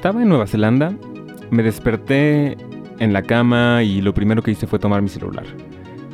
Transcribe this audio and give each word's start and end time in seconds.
Estaba 0.00 0.22
en 0.22 0.30
Nueva 0.30 0.46
Zelanda, 0.46 0.96
me 1.50 1.62
desperté 1.62 2.56
en 3.00 3.12
la 3.12 3.20
cama 3.20 3.82
y 3.82 4.00
lo 4.00 4.14
primero 4.14 4.40
que 4.40 4.50
hice 4.50 4.66
fue 4.66 4.78
tomar 4.78 5.02
mi 5.02 5.10
celular. 5.10 5.44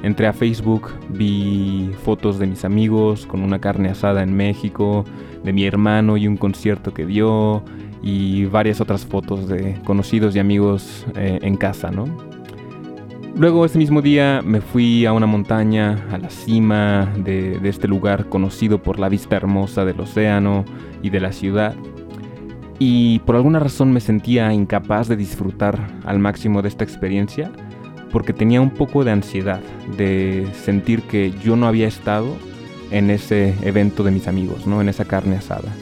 Entré 0.02 0.27
a 0.27 0.32
Facebook, 0.32 0.91
vi 1.11 1.93
fotos 2.02 2.41
de 2.41 2.48
mis 2.48 2.64
amigos 2.64 3.27
con 3.27 3.45
una 3.45 3.61
carne 3.61 3.88
asada 3.88 4.25
en 4.25 4.37
México, 4.37 5.05
de 5.45 5.52
mi 5.52 5.66
hermano 5.66 6.16
y 6.16 6.27
un 6.27 6.37
concierto 6.37 6.93
que 6.93 7.07
dio, 7.07 7.62
y 8.02 8.46
varias 8.46 8.80
otras 8.80 9.07
fotos 9.07 9.46
de 9.46 9.80
conocidos 9.84 10.34
y 10.34 10.41
amigos 10.41 11.07
eh, 11.15 11.38
en 11.43 11.57
casa, 11.57 11.93
¿no? 11.93 12.07
Luego 13.37 13.65
ese 13.65 13.79
mismo 13.79 14.02
día 14.02 14.43
me 14.45 14.62
fui 14.62 15.07
a 15.07 15.12
una 15.12 15.27
montaña, 15.27 16.05
a 16.10 16.18
la 16.18 16.30
cima 16.30 17.09
de, 17.18 17.60
de 17.60 17.68
este 17.68 17.87
lugar 17.87 18.29
conocido 18.29 18.82
por 18.82 18.98
la 18.98 19.09
vista 19.09 19.37
hermosa 19.37 19.84
del 19.84 20.01
océano 20.01 20.65
y 21.05 21.10
de 21.10 21.21
la 21.21 21.30
ciudad. 21.30 21.77
Y 22.79 23.21
por 23.21 23.37
alguna 23.37 23.59
razón 23.59 23.93
me 23.93 24.01
sentía 24.01 24.53
incapaz 24.53 25.09
de 25.09 25.16
disfrutar 25.16 25.89
al 26.05 26.19
máximo 26.19 26.62
de 26.62 26.69
esta 26.69 26.85
experiencia 26.85 27.51
porque 28.12 28.33
tenía 28.33 28.61
un 28.61 28.71
poco 28.71 29.05
de 29.05 29.11
ansiedad 29.11 29.61
de 29.97 30.47
sentir 30.65 31.02
que 31.02 31.33
yo 31.43 31.57
no 31.57 31.66
había 31.66 31.87
estado 31.87 32.37
en 32.91 33.11
ese 33.11 33.55
evento 33.62 34.05
de 34.05 34.11
mis 34.11 34.29
amigos, 34.29 34.66
¿no? 34.66 34.80
En 34.80 34.89
esa 34.89 35.05
carne 35.05 35.37
asada. 35.37 35.75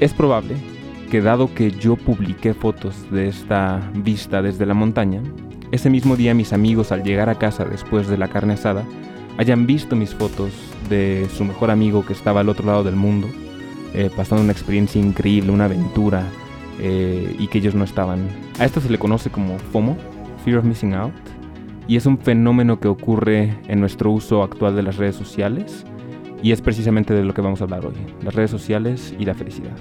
Es 0.00 0.12
probable 0.12 0.54
que 1.10 1.20
dado 1.20 1.52
que 1.54 1.70
yo 1.70 1.96
publiqué 1.96 2.54
fotos 2.54 3.10
de 3.10 3.28
esta 3.28 3.90
vista 3.94 4.42
desde 4.42 4.66
la 4.66 4.74
montaña, 4.74 5.22
ese 5.72 5.90
mismo 5.90 6.16
día 6.16 6.34
mis 6.34 6.52
amigos 6.52 6.92
al 6.92 7.02
llegar 7.02 7.28
a 7.28 7.38
casa 7.38 7.64
después 7.64 8.08
de 8.08 8.18
la 8.18 8.28
carne 8.28 8.54
asada 8.54 8.84
hayan 9.38 9.66
visto 9.66 9.96
mis 9.96 10.14
fotos 10.14 10.50
de 10.88 11.28
su 11.36 11.44
mejor 11.44 11.70
amigo 11.70 12.04
que 12.06 12.12
estaba 12.12 12.40
al 12.40 12.48
otro 12.48 12.66
lado 12.66 12.84
del 12.84 12.96
mundo, 12.96 13.28
eh, 13.94 14.10
pasando 14.14 14.42
una 14.42 14.52
experiencia 14.52 15.00
increíble, 15.00 15.50
una 15.50 15.66
aventura, 15.66 16.24
eh, 16.78 17.34
y 17.38 17.48
que 17.48 17.58
ellos 17.58 17.74
no 17.74 17.84
estaban. 17.84 18.28
A 18.58 18.64
esto 18.64 18.80
se 18.80 18.90
le 18.90 18.98
conoce 18.98 19.30
como 19.30 19.58
FOMO, 19.58 19.96
Fear 20.44 20.58
of 20.58 20.64
Missing 20.64 20.94
Out, 20.94 21.14
y 21.88 21.96
es 21.96 22.06
un 22.06 22.18
fenómeno 22.18 22.80
que 22.80 22.88
ocurre 22.88 23.56
en 23.68 23.80
nuestro 23.80 24.10
uso 24.10 24.42
actual 24.42 24.76
de 24.76 24.82
las 24.82 24.96
redes 24.96 25.16
sociales, 25.16 25.84
y 26.42 26.52
es 26.52 26.60
precisamente 26.60 27.14
de 27.14 27.24
lo 27.24 27.32
que 27.32 27.40
vamos 27.40 27.60
a 27.60 27.64
hablar 27.64 27.86
hoy, 27.86 27.94
las 28.22 28.34
redes 28.34 28.50
sociales 28.50 29.14
y 29.18 29.24
la 29.24 29.34
felicidad. 29.34 29.76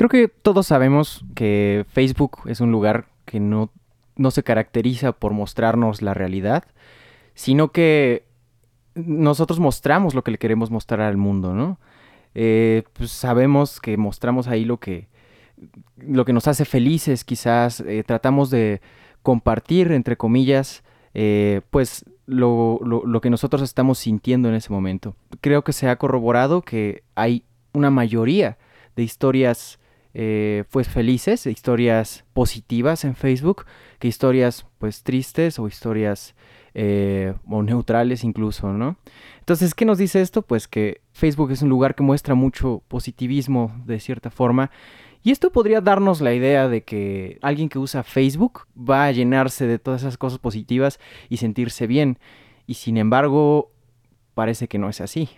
Creo 0.00 0.08
que 0.08 0.28
todos 0.28 0.66
sabemos 0.66 1.26
que 1.34 1.84
Facebook 1.92 2.38
es 2.46 2.62
un 2.62 2.72
lugar 2.72 3.08
que 3.26 3.38
no, 3.38 3.70
no 4.16 4.30
se 4.30 4.42
caracteriza 4.42 5.12
por 5.12 5.34
mostrarnos 5.34 6.00
la 6.00 6.14
realidad, 6.14 6.64
sino 7.34 7.70
que 7.70 8.24
nosotros 8.94 9.60
mostramos 9.60 10.14
lo 10.14 10.24
que 10.24 10.30
le 10.30 10.38
queremos 10.38 10.70
mostrar 10.70 11.02
al 11.02 11.18
mundo, 11.18 11.52
¿no? 11.52 11.78
Eh, 12.34 12.84
pues 12.94 13.10
sabemos 13.10 13.78
que 13.78 13.98
mostramos 13.98 14.48
ahí 14.48 14.64
lo 14.64 14.80
que, 14.80 15.08
lo 15.98 16.24
que 16.24 16.32
nos 16.32 16.48
hace 16.48 16.64
felices, 16.64 17.22
quizás 17.22 17.80
eh, 17.80 18.02
tratamos 18.02 18.48
de 18.48 18.80
compartir, 19.20 19.92
entre 19.92 20.16
comillas, 20.16 20.82
eh, 21.12 21.60
pues 21.68 22.06
lo, 22.24 22.80
lo, 22.82 23.04
lo, 23.04 23.20
que 23.20 23.28
nosotros 23.28 23.60
estamos 23.60 23.98
sintiendo 23.98 24.48
en 24.48 24.54
ese 24.54 24.72
momento. 24.72 25.14
Creo 25.42 25.62
que 25.62 25.74
se 25.74 25.90
ha 25.90 25.96
corroborado 25.96 26.62
que 26.62 27.02
hay 27.16 27.44
una 27.74 27.90
mayoría 27.90 28.56
de 28.96 29.02
historias 29.02 29.78
eh, 30.14 30.64
pues 30.70 30.88
felices, 30.88 31.46
historias 31.46 32.24
positivas 32.32 33.04
en 33.04 33.14
Facebook, 33.14 33.66
que 33.98 34.08
historias 34.08 34.66
pues 34.78 35.02
tristes 35.02 35.58
o 35.58 35.68
historias 35.68 36.34
eh, 36.74 37.34
o 37.48 37.62
neutrales 37.62 38.24
incluso, 38.24 38.72
¿no? 38.72 38.96
Entonces, 39.38 39.74
¿qué 39.74 39.84
nos 39.84 39.98
dice 39.98 40.20
esto? 40.20 40.42
Pues 40.42 40.68
que 40.68 41.00
Facebook 41.12 41.50
es 41.50 41.62
un 41.62 41.68
lugar 41.68 41.94
que 41.94 42.02
muestra 42.02 42.34
mucho 42.34 42.82
positivismo 42.88 43.74
de 43.84 44.00
cierta 44.00 44.30
forma. 44.30 44.70
Y 45.22 45.32
esto 45.32 45.50
podría 45.50 45.80
darnos 45.80 46.20
la 46.20 46.32
idea 46.32 46.68
de 46.68 46.82
que 46.82 47.38
alguien 47.42 47.68
que 47.68 47.78
usa 47.78 48.02
Facebook 48.02 48.66
va 48.76 49.04
a 49.04 49.12
llenarse 49.12 49.66
de 49.66 49.78
todas 49.78 50.02
esas 50.02 50.16
cosas 50.16 50.38
positivas 50.38 50.98
y 51.28 51.36
sentirse 51.36 51.86
bien. 51.86 52.18
Y 52.66 52.74
sin 52.74 52.96
embargo, 52.96 53.70
parece 54.34 54.68
que 54.68 54.78
no 54.78 54.88
es 54.88 55.00
así. 55.00 55.28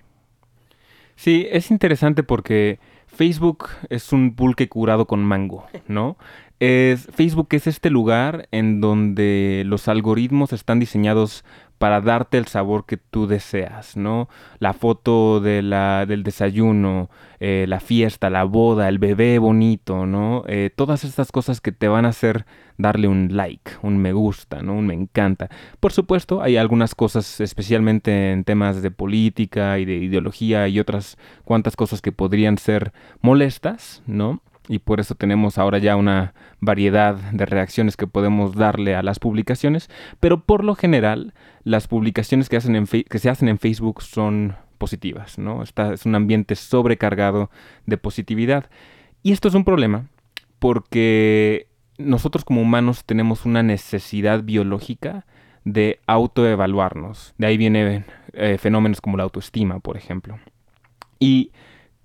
Sí, 1.16 1.46
es 1.50 1.70
interesante 1.70 2.22
porque 2.22 2.78
Facebook 3.14 3.68
es 3.90 4.12
un 4.12 4.34
pulque 4.34 4.68
curado 4.68 5.06
con 5.06 5.24
mango, 5.24 5.66
¿no? 5.88 6.16
Facebook 6.58 7.48
es 7.50 7.66
este 7.66 7.90
lugar 7.90 8.46
en 8.52 8.80
donde 8.80 9.64
los 9.66 9.88
algoritmos 9.88 10.52
están 10.52 10.78
diseñados 10.78 11.44
para 11.82 12.00
darte 12.00 12.38
el 12.38 12.47
sabor 12.47 12.87
que 12.87 12.97
tú 12.97 13.26
deseas, 13.26 13.97
¿no? 13.97 14.28
La 14.60 14.72
foto 14.72 15.41
de 15.41 15.62
la, 15.62 16.06
del 16.06 16.22
desayuno, 16.22 17.10
eh, 17.41 17.65
la 17.66 17.81
fiesta, 17.81 18.31
la 18.31 18.44
boda, 18.44 18.88
el 18.88 19.00
bebé 19.00 19.41
bonito, 19.41 20.06
¿no? 20.06 20.44
Eh, 20.47 20.70
todas 20.72 21.03
estas 21.03 21.32
cosas 21.32 21.60
que 21.60 21.72
te 21.72 21.88
van 21.88 22.04
a 22.04 22.10
hacer 22.10 22.47
darle 22.78 23.09
un 23.09 23.37
like, 23.37 23.72
un 23.82 23.98
me 23.98 24.12
gusta, 24.12 24.62
¿no? 24.62 24.75
Un 24.75 24.87
me 24.87 24.94
encanta. 24.94 25.48
Por 25.81 25.91
supuesto, 25.91 26.41
hay 26.41 26.56
algunas 26.56 26.94
cosas, 26.94 27.41
especialmente 27.41 28.31
en 28.31 28.44
temas 28.44 28.81
de 28.81 28.93
política 28.93 29.81
y 29.81 29.84
de 29.84 29.97
ideología 29.97 30.69
y 30.69 30.78
otras 30.78 31.19
cuantas 31.43 31.75
cosas 31.75 32.00
que 32.00 32.12
podrían 32.12 32.59
ser 32.59 32.93
molestas, 33.22 34.04
¿no? 34.06 34.41
Y 34.68 34.78
por 34.78 35.00
eso 35.00 35.14
tenemos 35.14 35.58
ahora 35.58 35.78
ya 35.78 35.96
una 35.96 36.34
variedad 36.60 37.14
de 37.14 37.46
reacciones 37.46 37.96
que 37.96 38.06
podemos 38.06 38.54
darle 38.54 38.94
a 38.94 39.02
las 39.02 39.18
publicaciones, 39.18 39.90
pero 40.20 40.44
por 40.44 40.64
lo 40.64 40.74
general 40.74 41.34
las 41.64 41.88
publicaciones 41.88 42.48
que, 42.48 42.60
se 42.60 43.30
hacen 43.30 43.48
en 43.48 43.58
Facebook 43.58 44.02
son 44.02 44.56
positivas, 44.78 45.38
¿no? 45.38 45.62
Es 45.62 46.06
un 46.06 46.14
ambiente 46.14 46.54
sobrecargado 46.54 47.50
de 47.86 47.98
positividad. 47.98 48.70
Y 49.22 49.32
esto 49.32 49.48
es 49.48 49.54
un 49.54 49.64
problema 49.64 50.08
porque 50.58 51.66
nosotros 51.98 52.44
como 52.44 52.62
humanos 52.62 53.04
tenemos 53.04 53.44
una 53.44 53.62
necesidad 53.62 54.42
biológica 54.42 55.26
de 55.64 56.00
autoevaluarnos. 56.06 57.34
De 57.38 57.46
ahí 57.46 57.56
vienen 57.56 58.04
eh, 58.32 58.58
fenómenos 58.58 59.00
como 59.00 59.16
la 59.16 59.24
autoestima, 59.24 59.80
por 59.80 59.96
ejemplo. 59.96 60.38
Y 61.18 61.52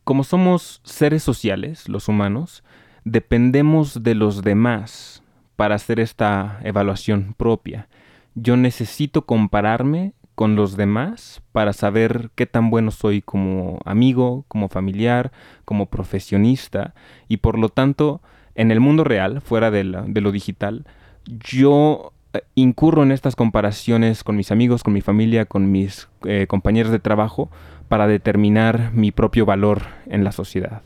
como 0.07 0.23
somos 0.23 0.79
seres 0.85 1.21
sociales, 1.21 1.89
los 1.89 2.07
humanos, 2.07 2.63
dependemos 3.03 4.03
de 4.03 4.15
los 4.15 4.41
demás 4.41 5.21
para 5.57 5.75
hacer 5.75 5.99
esta 5.99 6.61
evaluación 6.63 7.35
propia. 7.35 7.89
Yo 8.33 8.55
necesito 8.55 9.25
compararme 9.25 10.13
con 10.33 10.55
los 10.55 10.77
demás 10.77 11.41
para 11.51 11.73
saber 11.73 12.29
qué 12.35 12.45
tan 12.45 12.69
bueno 12.69 12.91
soy 12.91 13.21
como 13.21 13.79
amigo, 13.83 14.45
como 14.47 14.69
familiar, 14.69 15.33
como 15.65 15.87
profesionista 15.87 16.93
y 17.27 17.37
por 17.37 17.59
lo 17.59 17.67
tanto 17.67 18.21
en 18.55 18.71
el 18.71 18.79
mundo 18.79 19.03
real, 19.03 19.41
fuera 19.41 19.71
de, 19.71 19.83
lo 19.83 20.31
digital, 20.31 20.85
yo 21.25 22.13
eh, 22.31 22.43
incurro 22.55 23.03
en 23.03 23.11
estas 23.11 23.35
comparaciones 23.35 24.23
con 24.23 24.37
mis 24.37 24.51
amigos, 24.51 24.83
con 24.83 24.93
mi 24.93 25.01
familia, 25.01 25.43
con 25.43 25.69
mis 25.69 26.07
eh, 26.23 26.47
compañeros 26.47 26.93
de 26.93 26.99
trabajo 26.99 27.51
para 27.87 28.07
determinar 28.07 28.91
mi 28.93 29.11
propio 29.11 29.45
valor 29.45 29.83
en 30.05 30.23
la 30.23 30.31
sociedad. 30.31 30.81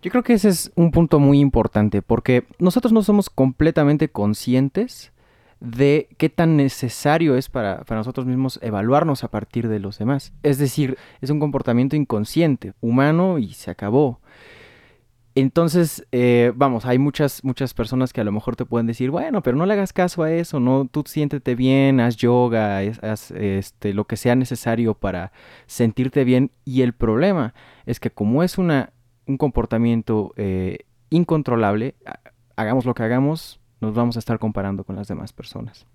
Yo 0.00 0.10
creo 0.10 0.22
que 0.22 0.34
ese 0.34 0.48
es 0.48 0.70
un 0.76 0.92
punto 0.92 1.18
muy 1.18 1.40
importante 1.40 2.02
porque 2.02 2.44
nosotros 2.58 2.92
no 2.92 3.02
somos 3.02 3.30
completamente 3.30 4.08
conscientes 4.08 5.12
de 5.60 6.08
qué 6.18 6.28
tan 6.28 6.56
necesario 6.56 7.36
es 7.36 7.48
para, 7.48 7.84
nosotros 7.90 8.26
mismos 8.26 8.60
evaluarnos 8.62 9.24
a 9.24 9.28
partir 9.28 9.68
de 9.68 9.80
los 9.80 9.98
demás. 9.98 10.32
Es 10.42 10.58
decir, 10.58 10.96
es 11.20 11.30
un 11.30 11.40
comportamiento 11.40 11.96
inconsciente, 11.96 12.74
humano 12.80 13.38
y 13.38 13.54
se 13.54 13.70
acabó. 13.70 14.20
Entonces, 15.40 16.04
eh, 16.10 16.50
vamos, 16.56 16.84
hay 16.84 16.98
muchas, 16.98 17.44
muchas 17.44 17.72
personas 17.72 18.12
que 18.12 18.20
a 18.20 18.24
lo 18.24 18.32
mejor 18.32 18.56
te 18.56 18.64
pueden 18.64 18.88
decir, 18.88 19.12
bueno, 19.12 19.40
pero 19.40 19.56
no 19.56 19.66
le 19.66 19.74
hagas 19.74 19.92
caso 19.92 20.24
a 20.24 20.32
eso, 20.32 20.58
no, 20.58 20.88
tú 20.90 21.04
siéntete 21.06 21.54
bien, 21.54 22.00
haz 22.00 22.16
yoga, 22.16 22.78
haz 22.78 23.30
este, 23.30 23.94
lo 23.94 24.04
que 24.04 24.16
sea 24.16 24.34
necesario 24.34 24.94
para 24.94 25.30
sentirte 25.66 26.24
bien. 26.24 26.50
Y 26.64 26.82
el 26.82 26.92
problema 26.92 27.54
es 27.86 28.00
que 28.00 28.10
como 28.10 28.42
es 28.42 28.58
una, 28.58 28.92
un 29.26 29.36
comportamiento 29.36 30.34
eh, 30.36 30.78
incontrolable, 31.08 31.94
hagamos 32.56 32.84
lo 32.84 32.94
que 32.94 33.04
hagamos, 33.04 33.60
nos 33.80 33.94
vamos 33.94 34.16
a 34.16 34.18
estar 34.18 34.40
comparando 34.40 34.82
con 34.82 34.96
las 34.96 35.06
demás 35.06 35.32
personas. 35.32 35.86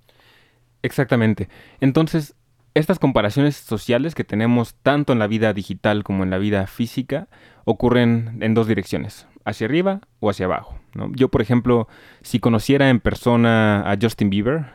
Exactamente. 0.84 1.50
Entonces, 1.82 2.34
estas 2.76 2.98
comparaciones 2.98 3.58
sociales 3.58 4.16
que 4.16 4.24
tenemos 4.24 4.76
tanto 4.76 5.12
en 5.12 5.20
la 5.20 5.28
vida 5.28 5.52
digital 5.52 6.06
como 6.06 6.24
en 6.24 6.30
la 6.30 6.38
vida 6.38 6.66
física 6.66 7.28
ocurren 7.66 8.38
en 8.40 8.54
dos 8.54 8.68
direcciones 8.68 9.28
hacia 9.46 9.66
arriba 9.68 10.02
o 10.20 10.30
hacia 10.30 10.46
abajo. 10.46 10.80
Yo, 11.12 11.30
por 11.30 11.42
ejemplo, 11.42 11.88
si 12.22 12.40
conociera 12.40 12.90
en 12.90 13.00
persona 13.00 13.90
a 13.90 13.98
Justin 14.00 14.30
Bieber. 14.30 14.66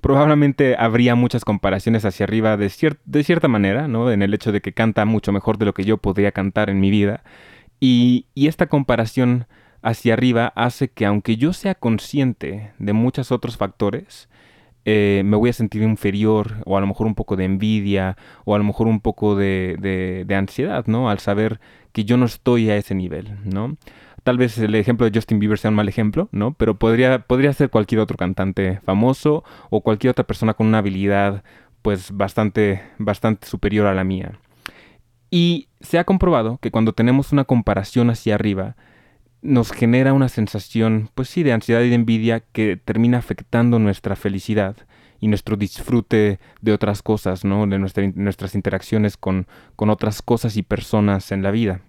Probablemente 0.00 0.76
habría 0.78 1.14
muchas 1.14 1.44
comparaciones 1.44 2.04
hacia 2.04 2.24
arriba 2.24 2.56
de, 2.56 2.68
cierta 2.68 3.48
manera, 3.48 3.88
¿no? 3.88 4.10
En 4.10 4.22
el 4.22 4.34
hecho 4.34 4.52
de 4.52 4.60
que 4.60 4.74
canta 4.74 5.04
mucho 5.04 5.32
mejor 5.32 5.56
de 5.58 5.64
lo 5.64 5.74
que 5.74 5.84
yo 5.84 5.98
podría 5.98 6.32
cantar 6.32 6.70
en 6.70 6.80
mi 6.80 6.90
vida. 6.90 7.22
Y 7.80 8.26
esta 8.34 8.66
comparación 8.66 9.46
hacia 9.82 10.14
arriba 10.14 10.52
hace 10.56 10.88
que 10.88 11.06
aunque 11.06 11.36
yo 11.36 11.52
sea 11.52 11.74
consciente 11.74 12.72
de 12.78 12.92
muchos 12.92 13.30
otros 13.30 13.56
factores, 13.56 14.28
eh, 14.84 15.22
me 15.24 15.36
voy 15.36 15.50
a 15.50 15.52
sentir 15.52 15.82
inferior 15.82 16.56
o 16.66 16.76
a 16.76 16.80
lo 16.80 16.86
mejor 16.86 17.06
un 17.06 17.14
poco 17.14 17.36
de 17.36 17.44
envidia 17.44 18.16
o 18.44 18.54
a 18.54 18.58
lo 18.58 18.64
mejor 18.64 18.86
un 18.86 19.00
poco 19.00 19.34
de, 19.34 19.76
de, 20.26 20.34
ansiedad, 20.34 20.86
¿no? 20.86 21.08
Al 21.08 21.18
saber 21.20 21.60
que 21.92 22.04
yo 22.04 22.16
no 22.16 22.26
estoy 22.26 22.70
a 22.70 22.76
ese 22.76 22.94
nivel, 22.94 23.38
¿no? 23.44 23.76
Tal 24.24 24.38
vez 24.38 24.58
el 24.58 24.74
ejemplo 24.74 25.08
de 25.08 25.16
Justin 25.16 25.38
Bieber 25.38 25.58
sea 25.58 25.70
un 25.70 25.76
mal 25.76 25.88
ejemplo, 25.88 26.28
¿no? 26.32 26.54
Pero 26.54 26.78
podría, 26.78 27.20
podría 27.20 27.52
ser 27.52 27.70
cualquier 27.70 28.00
otro 28.00 28.16
cantante 28.16 28.80
famoso 28.84 29.44
o 29.70 29.80
cualquier 29.82 30.10
otra 30.12 30.26
persona 30.26 30.54
con 30.54 30.66
una 30.66 30.78
habilidad 30.78 31.44
pues 31.82 32.10
bastante, 32.12 32.82
bastante 32.98 33.46
superior 33.46 33.86
a 33.86 33.94
la 33.94 34.04
mía. 34.04 34.38
Y 35.30 35.68
se 35.80 35.98
ha 35.98 36.04
comprobado 36.04 36.58
que 36.58 36.70
cuando 36.70 36.92
tenemos 36.92 37.32
una 37.32 37.44
comparación 37.44 38.08
hacia 38.08 38.34
arriba, 38.34 38.76
nos 39.44 39.72
genera 39.72 40.14
una 40.14 40.30
sensación, 40.30 41.10
pues 41.14 41.28
sí, 41.28 41.42
de 41.42 41.52
ansiedad 41.52 41.82
y 41.82 41.90
de 41.90 41.94
envidia 41.94 42.40
que 42.40 42.76
termina 42.76 43.18
afectando 43.18 43.78
nuestra 43.78 44.16
felicidad 44.16 44.74
y 45.20 45.28
nuestro 45.28 45.56
disfrute 45.56 46.40
de 46.62 46.72
otras 46.72 47.02
cosas, 47.02 47.44
¿no? 47.44 47.66
De 47.66 47.78
nuestras 47.78 48.54
interacciones 48.54 49.16
con, 49.16 49.46
con 49.76 49.90
otras 49.90 50.22
cosas 50.22 50.56
y 50.56 50.62
personas 50.62 51.30
en 51.30 51.42
la 51.42 51.50
vida. 51.50 51.82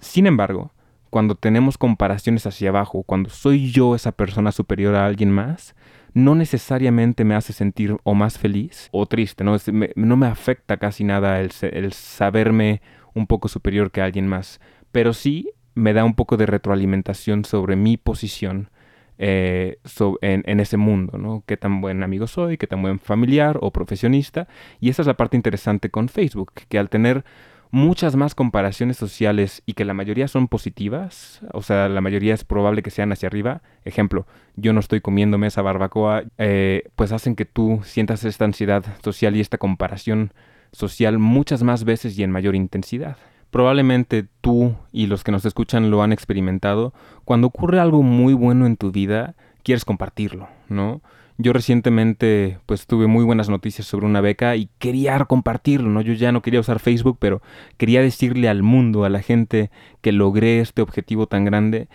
Sin 0.00 0.26
embargo, 0.26 0.72
cuando 1.10 1.34
tenemos 1.34 1.76
comparaciones 1.76 2.46
hacia 2.46 2.70
abajo, 2.70 3.02
cuando 3.02 3.28
soy 3.28 3.70
yo 3.70 3.94
esa 3.94 4.12
persona 4.12 4.50
superior 4.50 4.94
a 4.94 5.04
alguien 5.04 5.30
más, 5.30 5.74
no 6.14 6.34
necesariamente 6.34 7.24
me 7.24 7.34
hace 7.34 7.52
sentir 7.52 7.96
o 8.02 8.14
más 8.14 8.38
feliz 8.38 8.88
o 8.92 9.04
triste, 9.04 9.44
no, 9.44 9.56
no 9.94 10.16
me 10.16 10.26
afecta 10.26 10.78
casi 10.78 11.04
nada 11.04 11.40
el, 11.40 11.52
el, 11.60 11.92
saberme 11.92 12.80
un 13.14 13.26
poco 13.26 13.48
superior 13.48 13.90
que 13.90 14.00
alguien 14.00 14.26
más, 14.26 14.58
pero 14.90 15.12
sí 15.12 15.50
me 15.74 15.92
da 15.92 16.04
un 16.04 16.14
poco 16.14 16.36
de 16.36 16.46
retroalimentación 16.46 17.44
sobre 17.44 17.76
mi 17.76 17.96
posición 17.96 18.70
eh, 19.18 19.78
en, 20.20 20.60
ese 20.60 20.76
mundo, 20.76 21.18
¿no? 21.18 21.44
Qué 21.46 21.56
tan 21.56 21.80
buen 21.80 22.02
amigo 22.02 22.26
soy, 22.26 22.56
qué 22.56 22.66
tan 22.66 22.82
buen 22.82 22.98
familiar 22.98 23.58
o 23.60 23.70
profesionista. 23.70 24.48
Y 24.80 24.88
esa 24.88 25.02
es 25.02 25.06
la 25.06 25.16
parte 25.16 25.36
interesante 25.36 25.90
con 25.90 26.08
Facebook, 26.08 26.52
que 26.68 26.78
al 26.78 26.88
tener 26.88 27.24
muchas 27.70 28.16
más 28.16 28.34
comparaciones 28.34 28.96
sociales 28.96 29.62
y 29.64 29.74
que 29.74 29.84
la 29.84 29.94
mayoría 29.94 30.28
son 30.28 30.46
positivas, 30.48 31.40
o 31.52 31.62
sea, 31.62 31.88
la 31.88 32.00
mayoría 32.00 32.34
es 32.34 32.44
probable 32.44 32.82
que 32.82 32.90
sean 32.90 33.12
hacia 33.12 33.28
arriba. 33.28 33.62
Ejemplo, 33.84 34.26
yo 34.56 34.72
no 34.72 34.80
estoy 34.80 35.00
comiéndome 35.00 35.46
esa 35.46 35.62
barbacoa, 35.62 36.24
eh, 36.38 36.82
pues 36.96 37.12
hacen 37.12 37.34
que 37.34 37.44
tú 37.44 37.80
sientas 37.84 38.24
esta 38.24 38.44
ansiedad 38.44 38.84
social 39.02 39.36
y 39.36 39.40
esta 39.40 39.56
comparación 39.56 40.32
social 40.72 41.18
muchas 41.18 41.62
más 41.62 41.84
veces 41.84 42.18
y 42.18 42.22
en 42.22 42.30
mayor 42.30 42.56
intensidad. 42.56 43.16
Probablemente 43.52 44.24
tú 44.40 44.74
y 44.92 45.08
los 45.08 45.24
que 45.24 45.30
nos 45.30 45.44
escuchan 45.44 45.90
lo 45.90 46.02
han 46.02 46.10
experimentado. 46.10 46.94
Cuando 47.26 47.48
ocurre 47.48 47.80
algo 47.80 48.02
muy 48.02 48.32
bueno 48.32 48.64
en 48.64 48.78
tu 48.78 48.92
vida, 48.92 49.34
quieres 49.62 49.84
compartirlo, 49.84 50.48
¿no? 50.70 51.02
Yo 51.36 51.52
recientemente 51.52 52.58
pues 52.64 52.86
tuve 52.86 53.08
muy 53.08 53.26
buenas 53.26 53.50
noticias 53.50 53.86
sobre 53.86 54.06
una 54.06 54.22
beca 54.22 54.56
y 54.56 54.70
quería 54.78 55.18
compartirlo, 55.26 55.90
¿no? 55.90 56.00
Yo 56.00 56.14
ya 56.14 56.32
no 56.32 56.40
quería 56.40 56.60
usar 56.60 56.78
Facebook, 56.78 57.18
pero 57.20 57.42
quería 57.76 58.00
decirle 58.00 58.48
al 58.48 58.62
mundo, 58.62 59.04
a 59.04 59.10
la 59.10 59.20
gente 59.20 59.70
que 60.00 60.12
logré 60.12 60.60
este 60.60 60.80
objetivo 60.80 61.26
tan 61.26 61.44
grande 61.44 61.88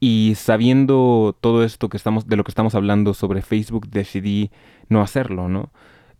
y 0.00 0.32
sabiendo 0.34 1.36
todo 1.40 1.62
esto 1.62 1.88
que 1.88 1.98
estamos 1.98 2.26
de 2.26 2.34
lo 2.34 2.42
que 2.42 2.50
estamos 2.50 2.74
hablando 2.74 3.14
sobre 3.14 3.42
Facebook 3.42 3.88
decidí 3.90 4.50
no 4.88 5.02
hacerlo, 5.02 5.48
¿no? 5.48 5.70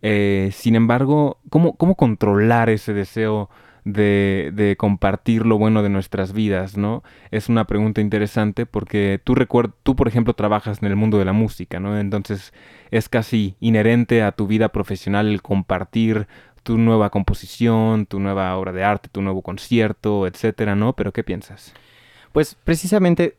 Eh, 0.01 0.51
sin 0.53 0.77
embargo, 0.77 1.39
¿cómo, 1.49 1.75
¿cómo 1.75 1.95
controlar 1.95 2.69
ese 2.69 2.93
deseo 2.93 3.49
de, 3.93 4.75
compartir 4.77 5.45
lo 5.45 5.57
bueno 5.57 5.81
de 5.81 5.89
nuestras 5.89 6.33
vidas, 6.33 6.77
¿no? 6.77 7.03
Es 7.31 7.49
una 7.49 7.65
pregunta 7.65 8.01
interesante 8.01 8.65
porque 8.65 9.19
tú, 9.23 9.35
tú, 9.83 9.95
por 9.95 10.07
ejemplo, 10.07 10.33
trabajas 10.33 10.81
en 10.81 10.87
el 10.87 10.95
mundo 10.95 11.17
de 11.17 11.25
la 11.25 11.33
música, 11.33 11.79
¿no? 11.79 11.97
Entonces 11.97 12.53
es 12.91 13.09
casi 13.09 13.55
inherente 13.59 14.23
a 14.23 14.33
tu 14.33 14.47
vida 14.47 14.69
profesional 14.69 15.27
el 15.27 15.41
compartir 15.41 16.27
tu 16.63 16.77
nueva 16.77 17.09
composición, 17.09 18.05
tu 18.05 18.19
nueva 18.19 18.55
obra 18.57 18.73
de 18.73 18.83
arte, 18.83 19.09
tu 19.09 19.21
nuevo 19.21 19.41
concierto, 19.41 20.27
etcétera, 20.27 20.75
¿no? 20.75 20.93
Pero 20.93 21.13
¿qué 21.13 21.23
piensas? 21.23 21.73
Pues 22.33 22.55
precisamente 22.55 23.37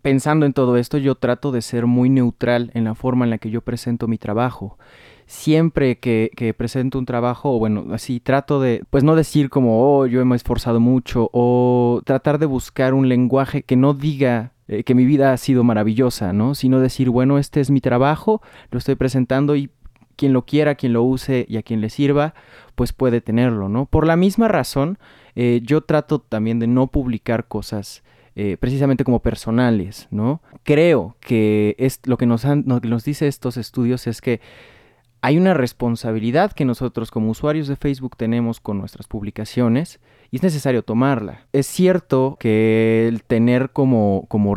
pensando 0.00 0.46
en 0.46 0.54
todo 0.54 0.76
esto, 0.78 0.96
yo 0.96 1.14
trato 1.14 1.52
de 1.52 1.62
ser 1.62 1.86
muy 1.86 2.08
neutral 2.08 2.70
en 2.74 2.84
la 2.84 2.94
forma 2.94 3.24
en 3.24 3.30
la 3.30 3.38
que 3.38 3.50
yo 3.50 3.60
presento 3.60 4.08
mi 4.08 4.18
trabajo 4.18 4.78
siempre 5.32 5.98
que, 5.98 6.54
presento 6.56 6.98
un 6.98 7.06
trabajo, 7.06 7.56
o 7.56 7.58
bueno, 7.58 7.86
así 7.92 8.20
trato 8.20 8.60
de, 8.60 8.84
pues 8.90 9.02
no 9.02 9.16
decir 9.16 9.48
como, 9.48 9.98
oh, 9.98 10.06
yo 10.06 10.24
me 10.26 10.34
he 10.34 10.36
esforzado 10.36 10.78
mucho, 10.78 11.30
o 11.32 12.02
tratar 12.04 12.38
de 12.38 12.44
buscar 12.44 12.92
un 12.92 13.08
lenguaje 13.08 13.62
que 13.62 13.74
no 13.74 13.94
diga 13.94 14.52
eh, 14.68 14.84
que 14.84 14.94
mi 14.94 15.06
vida 15.06 15.32
ha 15.32 15.36
sido 15.38 15.64
maravillosa, 15.64 16.34
¿no? 16.34 16.54
Sino 16.54 16.80
decir, 16.80 17.08
bueno, 17.08 17.38
este 17.38 17.60
es 17.60 17.70
mi 17.70 17.80
trabajo, 17.80 18.42
lo 18.70 18.78
estoy 18.78 18.94
presentando 18.94 19.56
y 19.56 19.70
quien 20.16 20.34
lo 20.34 20.44
quiera, 20.44 20.74
quien 20.74 20.92
lo 20.92 21.02
use 21.02 21.46
y 21.48 21.56
a 21.56 21.62
quien 21.62 21.80
le 21.80 21.88
sirva, 21.88 22.34
pues 22.74 22.92
puede 22.92 23.22
tenerlo, 23.22 23.70
¿no? 23.70 23.86
Por 23.86 24.06
la 24.06 24.16
misma 24.16 24.48
razón, 24.48 24.98
eh, 25.34 25.60
yo 25.64 25.80
trato 25.80 26.18
también 26.18 26.58
de 26.58 26.66
no 26.66 26.88
publicar 26.88 27.48
cosas 27.48 28.04
eh, 28.36 28.58
precisamente 28.60 29.02
como 29.02 29.20
personales, 29.20 30.08
¿no? 30.10 30.42
Creo 30.62 31.16
que 31.20 31.74
es 31.78 32.00
lo 32.04 32.18
que 32.18 32.26
nos, 32.26 32.44
han, 32.44 32.64
nos 32.66 33.04
dice 33.04 33.28
estos 33.28 33.56
estudios 33.56 34.06
es 34.06 34.20
que 34.20 34.40
hay 35.22 35.38
una 35.38 35.54
responsabilidad 35.54 36.50
que 36.50 36.64
nosotros 36.64 37.12
como 37.12 37.30
usuarios 37.30 37.68
de 37.68 37.76
Facebook 37.76 38.16
tenemos 38.16 38.58
con 38.58 38.78
nuestras 38.78 39.06
publicaciones 39.06 40.00
y 40.32 40.36
es 40.36 40.42
necesario 40.42 40.82
tomarla. 40.82 41.46
Es 41.52 41.68
cierto 41.68 42.36
que 42.40 43.06
el 43.06 43.22
tener 43.22 43.70
como, 43.70 44.26
como 44.26 44.56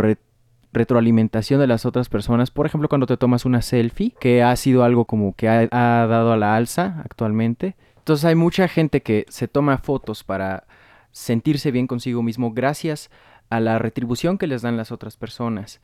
retroalimentación 0.74 1.60
de 1.60 1.68
las 1.68 1.86
otras 1.86 2.10
personas, 2.10 2.50
por 2.50 2.66
ejemplo 2.66 2.90
cuando 2.90 3.06
te 3.06 3.16
tomas 3.16 3.46
una 3.46 3.62
selfie, 3.62 4.16
que 4.20 4.42
ha 4.42 4.56
sido 4.56 4.84
algo 4.84 5.06
como 5.06 5.36
que 5.36 5.48
ha, 5.48 5.70
ha 5.72 6.08
dado 6.08 6.34
a 6.34 6.38
la 6.38 6.56
alza 6.56 7.00
actualmente. 7.06 7.76
Entonces 8.00 8.26
hay 8.26 8.36
mucha 8.36 8.68
gente 8.68 9.04
que 9.04 9.28
se 9.30 9.48
toma 9.48 9.78
fotos 9.78 10.24
para 10.24 10.66
sentirse 11.12 11.70
bien 11.70 11.86
consigo 11.86 12.24
mismo 12.24 12.54
gracias 12.54 13.12
a 13.52 13.60
la 13.60 13.78
retribución 13.78 14.40
que 14.40 14.48
les 14.48 14.64
dan 14.64 14.78
las 14.78 14.92
otras 14.92 15.16
personas. 15.16 15.80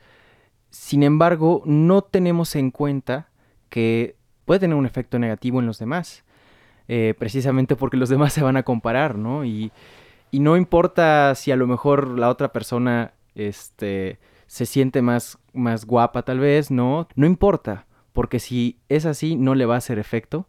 Sin 0.70 1.04
embargo, 1.04 1.62
no 1.66 2.02
tenemos 2.02 2.56
en 2.56 2.72
cuenta 2.72 3.28
que 3.68 4.16
puede 4.44 4.60
tener 4.60 4.76
un 4.76 4.86
efecto 4.86 5.18
negativo 5.18 5.60
en 5.60 5.66
los 5.66 5.78
demás. 5.78 6.24
Eh, 6.88 7.14
precisamente 7.18 7.76
porque 7.76 7.96
los 7.96 8.08
demás 8.08 8.32
se 8.34 8.42
van 8.42 8.56
a 8.56 8.62
comparar, 8.62 9.16
¿no? 9.16 9.44
Y, 9.44 9.72
no 10.32 10.56
importa 10.56 11.34
si 11.34 11.52
a 11.52 11.56
lo 11.56 11.66
mejor 11.66 12.18
la 12.18 12.30
otra 12.30 12.52
persona 12.52 13.12
este, 13.34 14.18
se 14.46 14.64
siente 14.64 15.02
más, 15.02 15.38
más 15.52 15.84
guapa 15.84 16.22
tal 16.22 16.38
vez, 16.38 16.70
¿no? 16.70 17.06
No 17.16 17.26
importa, 17.26 17.84
porque 18.14 18.38
si 18.38 18.78
es 18.88 19.04
así 19.04 19.36
no 19.36 19.54
le 19.54 19.66
va 19.66 19.74
a 19.74 19.78
hacer 19.78 19.98
efecto 19.98 20.46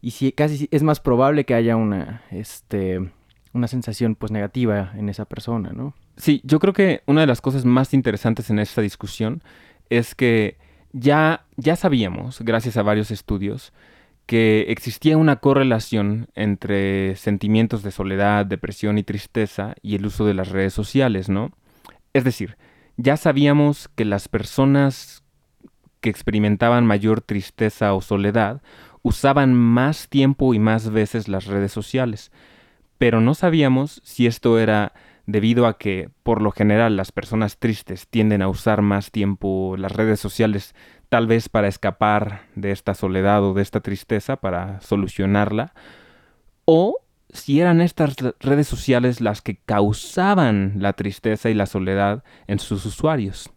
y 0.00 0.12
si 0.12 0.30
casi 0.30 0.68
es 0.70 0.84
más 0.84 1.00
probable 1.00 1.44
que 1.44 1.54
haya 1.54 1.74
una, 1.74 2.22
este, 2.30 3.10
una 3.52 3.66
sensación 3.66 4.14
pues 4.14 4.30
negativa 4.30 4.92
en 4.96 5.08
esa 5.08 5.24
persona, 5.24 5.72
¿no? 5.72 5.94
Sí, 6.16 6.40
yo 6.44 6.60
creo 6.60 6.72
que 6.72 7.02
una 7.06 7.22
de 7.22 7.26
las 7.26 7.40
cosas 7.40 7.64
más 7.64 7.94
interesantes 7.94 8.50
en 8.50 8.60
esta 8.60 8.82
discusión 8.82 9.42
es 9.90 10.14
que 10.14 10.58
ya, 10.92 11.46
ya 11.56 11.76
sabíamos, 11.76 12.40
gracias 12.40 12.76
a 12.76 12.82
varios 12.82 13.10
estudios, 13.10 13.72
que 14.26 14.66
existía 14.68 15.16
una 15.16 15.36
correlación 15.36 16.28
entre 16.34 17.16
sentimientos 17.16 17.82
de 17.82 17.90
soledad, 17.90 18.44
depresión 18.44 18.98
y 18.98 19.02
tristeza 19.02 19.74
y 19.80 19.94
el 19.94 20.04
uso 20.04 20.26
de 20.26 20.34
las 20.34 20.48
redes 20.48 20.74
sociales, 20.74 21.28
¿no? 21.28 21.52
Es 22.12 22.24
decir, 22.24 22.58
ya 22.96 23.16
sabíamos 23.16 23.88
que 23.88 24.04
las 24.04 24.28
personas 24.28 25.22
que 26.00 26.10
experimentaban 26.10 26.86
mayor 26.86 27.20
tristeza 27.20 27.94
o 27.94 28.02
soledad 28.02 28.60
usaban 29.02 29.54
más 29.54 30.08
tiempo 30.08 30.52
y 30.52 30.58
más 30.58 30.90
veces 30.90 31.28
las 31.28 31.46
redes 31.46 31.72
sociales, 31.72 32.30
pero 32.98 33.20
no 33.20 33.34
sabíamos 33.34 34.00
si 34.04 34.26
esto 34.26 34.58
era 34.58 34.92
debido 35.28 35.66
a 35.66 35.76
que 35.76 36.08
por 36.22 36.40
lo 36.40 36.50
general 36.50 36.96
las 36.96 37.12
personas 37.12 37.58
tristes 37.58 38.08
tienden 38.08 38.40
a 38.40 38.48
usar 38.48 38.80
más 38.80 39.10
tiempo 39.10 39.76
las 39.76 39.92
redes 39.92 40.18
sociales 40.18 40.74
tal 41.10 41.26
vez 41.26 41.50
para 41.50 41.68
escapar 41.68 42.46
de 42.54 42.70
esta 42.70 42.94
soledad 42.94 43.44
o 43.44 43.52
de 43.52 43.60
esta 43.60 43.80
tristeza, 43.80 44.36
para 44.36 44.80
solucionarla, 44.80 45.74
o 46.64 46.96
si 47.30 47.60
eran 47.60 47.82
estas 47.82 48.16
redes 48.40 48.68
sociales 48.68 49.20
las 49.20 49.42
que 49.42 49.56
causaban 49.56 50.76
la 50.76 50.94
tristeza 50.94 51.50
y 51.50 51.54
la 51.54 51.66
soledad 51.66 52.24
en 52.46 52.58
sus 52.58 52.86
usuarios. 52.86 53.50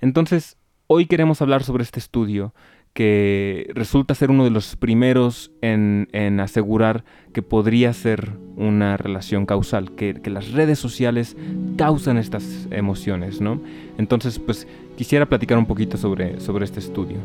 Entonces, 0.00 0.58
hoy 0.86 1.06
queremos 1.06 1.42
hablar 1.42 1.64
sobre 1.64 1.82
este 1.82 1.98
estudio 1.98 2.54
que 2.92 3.70
resulta 3.74 4.14
ser 4.14 4.30
uno 4.30 4.44
de 4.44 4.50
los 4.50 4.76
primeros 4.76 5.52
en, 5.62 6.08
asegurar 6.40 7.04
que 7.32 7.42
podría 7.42 7.92
ser 7.92 8.32
una 8.56 8.96
relación 8.96 9.46
causal, 9.46 9.94
que, 9.94 10.14
que, 10.14 10.30
las 10.30 10.52
redes 10.52 10.78
sociales 10.78 11.36
causan 11.76 12.18
estas 12.18 12.66
emociones, 12.70 13.40
¿no? 13.40 13.60
Entonces, 13.96 14.38
pues 14.38 14.66
quisiera 14.96 15.26
platicar 15.26 15.58
un 15.58 15.66
poquito 15.66 15.96
sobre, 15.96 16.40
sobre 16.40 16.64
este 16.64 16.80
estudio. 16.80 17.18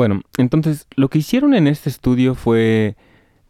Bueno, 0.00 0.22
entonces 0.38 0.86
lo 0.96 1.10
que 1.10 1.18
hicieron 1.18 1.52
en 1.52 1.66
este 1.66 1.90
estudio 1.90 2.34
fue 2.34 2.96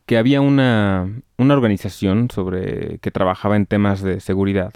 que 0.04 0.18
había 0.18 0.40
una, 0.40 1.22
organización 1.38 2.28
sobre 2.28 2.98
que 2.98 3.12
trabajaba 3.12 3.54
en 3.54 3.66
temas 3.66 4.02
de 4.02 4.18
seguridad 4.18 4.72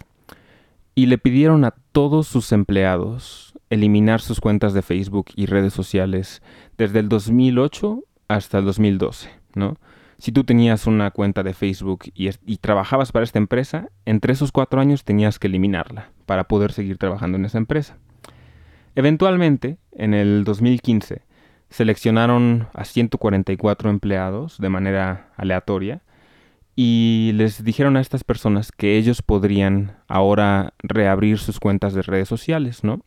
y 0.94 1.06
le 1.06 1.18
pidieron 1.18 1.64
a 1.64 1.74
todos 1.90 2.28
sus 2.28 2.52
empleados 2.52 3.58
eliminar 3.70 4.20
sus 4.20 4.38
cuentas 4.38 4.72
de 4.72 4.82
Facebook 4.82 5.32
y 5.34 5.46
redes 5.46 5.72
sociales 5.72 6.42
desde 6.78 7.00
el 7.00 7.08
2008 7.08 8.04
hasta 8.28 8.58
el 8.58 8.66
2012, 8.66 9.30
¿no? 9.56 9.76
Si 10.18 10.30
tú 10.30 10.44
tenías 10.44 10.86
una 10.86 11.10
cuenta 11.10 11.42
de 11.42 11.54
Facebook 11.54 12.04
y, 12.14 12.30
y, 12.46 12.58
trabajabas 12.58 13.10
para 13.10 13.24
esta 13.24 13.40
empresa, 13.40 13.88
entre 14.04 14.32
esos 14.32 14.52
cuatro 14.52 14.80
años 14.80 15.02
tenías 15.02 15.40
que 15.40 15.48
eliminarla 15.48 16.12
para 16.24 16.44
poder 16.44 16.70
seguir 16.70 16.98
trabajando 16.98 17.36
en 17.36 17.46
esa 17.46 17.58
empresa. 17.58 17.98
Eventualmente, 18.94 19.78
en 19.90 20.14
el 20.14 20.44
2015, 20.44 21.23
seleccionaron 21.74 22.68
a 22.72 22.84
144 22.84 23.90
empleados 23.90 24.58
de 24.58 24.68
manera 24.68 25.32
aleatoria 25.36 26.02
y 26.76 27.32
les 27.34 27.64
dijeron 27.64 27.96
a 27.96 28.00
estas 28.00 28.22
personas 28.22 28.70
que 28.70 28.96
ellos 28.96 29.22
podrían 29.22 29.96
ahora 30.06 30.74
reabrir 30.78 31.38
sus 31.38 31.58
cuentas 31.58 31.92
de 31.92 32.02
redes 32.02 32.28
sociales, 32.28 32.84
¿no? 32.84 33.00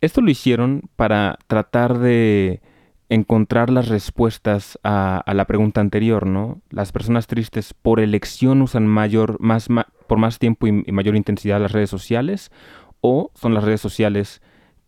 Esto 0.00 0.20
lo 0.20 0.30
hicieron 0.30 0.82
para 0.94 1.36
tratar 1.48 1.98
de 1.98 2.62
encontrar 3.08 3.70
las 3.70 3.88
respuestas 3.88 4.78
a, 4.84 5.24
la 5.26 5.44
pregunta 5.44 5.80
anterior, 5.80 6.28
¿no? 6.28 6.62
Las 6.70 6.92
personas 6.92 7.26
tristes 7.26 7.74
por 7.74 7.98
elección 7.98 8.62
usan 8.62 8.86
mayor, 8.86 9.40
más, 9.40 9.66
por 10.06 10.18
más 10.18 10.38
tiempo 10.38 10.68
y, 10.68 10.84
y 10.86 10.92
mayor 10.92 11.16
intensidad 11.16 11.60
las 11.60 11.72
redes 11.72 11.90
sociales 11.90 12.52
o 13.00 13.32
son 13.34 13.52
las 13.52 13.64
redes 13.64 13.80
sociales 13.80 14.40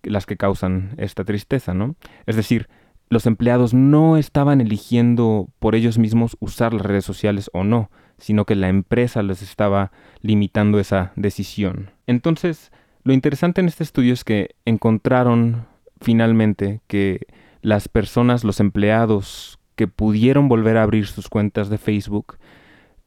las 0.04 0.26
que 0.26 0.36
causan 0.36 0.94
esta 0.96 1.24
tristeza, 1.24 1.74
¿no? 1.74 1.96
Es 2.26 2.36
decir, 2.36 2.68
los 3.08 3.26
empleados 3.26 3.74
no 3.74 4.16
estaban 4.16 4.60
eligiendo 4.60 5.48
por 5.58 5.74
ellos 5.74 5.98
mismos 5.98 6.36
usar 6.40 6.72
las 6.72 6.82
redes 6.82 7.04
sociales 7.04 7.50
o 7.52 7.64
no, 7.64 7.90
sino 8.18 8.44
que 8.44 8.54
la 8.54 8.68
empresa 8.68 9.22
les 9.22 9.42
estaba 9.42 9.92
limitando 10.20 10.80
esa 10.80 11.12
decisión. 11.16 11.90
Entonces, 12.06 12.72
lo 13.02 13.12
interesante 13.12 13.60
en 13.60 13.68
este 13.68 13.84
estudio 13.84 14.12
es 14.12 14.24
que 14.24 14.54
encontraron 14.64 15.66
finalmente 16.00 16.80
que 16.86 17.26
las 17.60 17.88
personas, 17.88 18.44
los 18.44 18.60
empleados 18.60 19.58
que 19.76 19.88
pudieron 19.88 20.48
volver 20.48 20.76
a 20.76 20.82
abrir 20.82 21.06
sus 21.06 21.28
cuentas 21.28 21.68
de 21.68 21.78
Facebook, 21.78 22.38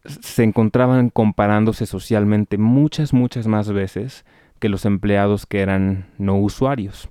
se 0.06 0.44
encontraban 0.44 1.10
comparándose 1.10 1.86
socialmente 1.86 2.58
muchas, 2.58 3.13
muchas 3.13 3.48
más 3.48 3.72
veces 3.72 4.25
que 4.58 4.70
los 4.70 4.86
empleados 4.86 5.46
que 5.46 5.62
eran 5.62 6.08
no 6.18 6.38
usuarios. 6.38 7.10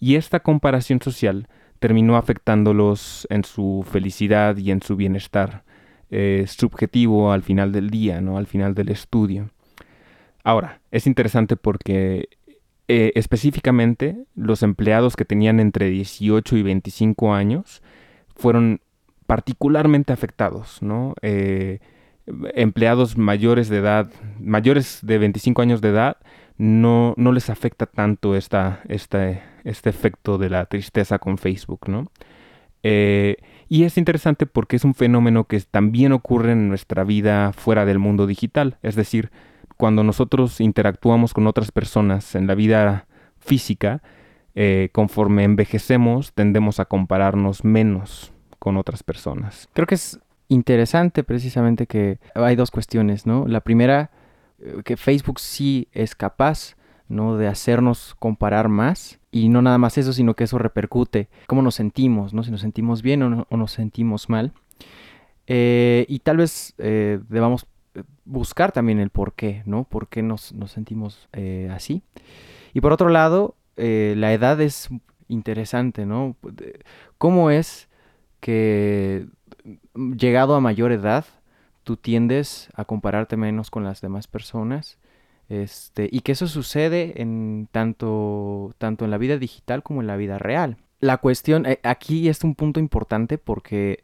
Y 0.00 0.16
esta 0.16 0.40
comparación 0.40 1.00
social 1.00 1.48
terminó 1.78 2.16
afectándolos 2.16 3.26
en 3.30 3.44
su 3.44 3.84
felicidad 3.90 4.56
y 4.56 4.70
en 4.70 4.82
su 4.82 4.96
bienestar 4.96 5.64
eh, 6.10 6.44
subjetivo 6.46 7.32
al 7.32 7.42
final 7.42 7.72
del 7.72 7.90
día, 7.90 8.20
¿no? 8.20 8.38
al 8.38 8.46
final 8.46 8.74
del 8.74 8.90
estudio. 8.90 9.50
Ahora, 10.42 10.80
es 10.90 11.06
interesante 11.06 11.56
porque 11.56 12.28
eh, 12.86 13.12
específicamente 13.14 14.26
los 14.34 14.62
empleados 14.62 15.16
que 15.16 15.24
tenían 15.24 15.58
entre 15.58 15.88
18 15.88 16.56
y 16.58 16.62
25 16.62 17.32
años 17.32 17.82
fueron 18.36 18.80
particularmente 19.26 20.12
afectados, 20.12 20.82
¿no? 20.82 21.14
Eh, 21.22 21.78
empleados 22.54 23.16
mayores 23.16 23.68
de 23.68 23.78
edad, 23.78 24.10
mayores 24.38 24.98
de 25.02 25.18
25 25.18 25.62
años 25.62 25.80
de 25.80 25.88
edad, 25.88 26.18
no, 26.56 27.14
no 27.16 27.32
les 27.32 27.50
afecta 27.50 27.86
tanto 27.86 28.36
esta, 28.36 28.82
este 28.88 29.42
efecto 29.64 30.38
de 30.38 30.50
la 30.50 30.66
tristeza 30.66 31.18
con 31.18 31.38
Facebook, 31.38 31.88
¿no? 31.88 32.10
Eh, 32.82 33.36
y 33.68 33.84
es 33.84 33.96
interesante 33.96 34.46
porque 34.46 34.76
es 34.76 34.84
un 34.84 34.94
fenómeno 34.94 35.44
que 35.44 35.58
también 35.60 36.12
ocurre 36.12 36.52
en 36.52 36.68
nuestra 36.68 37.02
vida 37.02 37.52
fuera 37.52 37.86
del 37.86 37.98
mundo 37.98 38.26
digital. 38.26 38.76
Es 38.82 38.94
decir, 38.94 39.30
cuando 39.76 40.04
nosotros 40.04 40.60
interactuamos 40.60 41.32
con 41.32 41.46
otras 41.46 41.72
personas 41.72 42.34
en 42.34 42.46
la 42.46 42.54
vida 42.54 43.06
física, 43.38 44.02
eh, 44.54 44.90
conforme 44.92 45.44
envejecemos, 45.44 46.32
tendemos 46.34 46.78
a 46.78 46.84
compararnos 46.84 47.64
menos 47.64 48.32
con 48.58 48.76
otras 48.76 49.02
personas. 49.02 49.68
Creo 49.72 49.86
que 49.86 49.96
es 49.96 50.20
interesante 50.48 51.24
precisamente 51.24 51.86
que 51.86 52.18
hay 52.34 52.54
dos 52.54 52.70
cuestiones, 52.70 53.26
¿no? 53.26 53.46
La 53.48 53.62
primera 53.62 54.10
que 54.84 54.96
Facebook 54.96 55.40
sí 55.40 55.88
es 55.92 56.14
capaz 56.14 56.76
¿no? 57.08 57.36
de 57.36 57.46
hacernos 57.46 58.14
comparar 58.18 58.68
más 58.68 59.18
y 59.30 59.48
no 59.48 59.62
nada 59.62 59.78
más 59.78 59.98
eso, 59.98 60.12
sino 60.12 60.34
que 60.34 60.44
eso 60.44 60.58
repercute 60.58 61.28
cómo 61.46 61.62
nos 61.62 61.74
sentimos, 61.74 62.32
¿no? 62.32 62.42
si 62.42 62.50
nos 62.50 62.60
sentimos 62.60 63.02
bien 63.02 63.22
o, 63.22 63.46
nos 63.56 63.72
sentimos 63.72 64.28
mal. 64.28 64.52
Eh, 65.46 66.06
y 66.08 66.20
tal 66.20 66.38
vez 66.38 66.74
eh, 66.78 67.20
debamos 67.28 67.66
buscar 68.24 68.72
también 68.72 68.98
el 68.98 69.10
por 69.10 69.34
qué, 69.34 69.62
¿no? 69.66 69.84
¿Por 69.84 70.08
qué 70.08 70.22
nos, 70.22 70.52
nos 70.54 70.72
sentimos 70.72 71.28
así? 71.70 72.02
Y 72.72 72.80
por 72.80 72.92
otro 72.92 73.08
lado, 73.08 73.54
la 73.76 74.32
edad 74.32 74.60
es 74.60 74.88
interesante, 75.28 76.06
¿no? 76.06 76.36
¿Cómo 77.18 77.50
es 77.50 77.88
que 78.40 79.26
llegado 79.94 80.54
a 80.54 80.60
mayor 80.60 80.92
edad 80.92 81.24
tú 81.84 81.96
tiendes 81.96 82.68
a 82.74 82.84
compararte 82.84 83.36
menos 83.36 83.70
con 83.70 83.84
las 83.84 84.00
demás 84.00 84.26
personas. 84.26 84.98
Este, 85.48 86.08
y 86.10 86.20
que 86.20 86.32
eso 86.32 86.46
sucede 86.46 87.20
en 87.20 87.68
tanto, 87.70 88.74
tanto 88.78 89.04
en 89.04 89.10
la 89.10 89.18
vida 89.18 89.36
digital 89.36 89.82
como 89.82 90.00
en 90.00 90.06
la 90.06 90.16
vida 90.16 90.38
real. 90.38 90.78
La 91.00 91.18
cuestión, 91.18 91.66
eh, 91.66 91.80
aquí 91.82 92.28
es 92.28 92.42
un 92.44 92.54
punto 92.54 92.80
importante 92.80 93.36
porque 93.38 94.02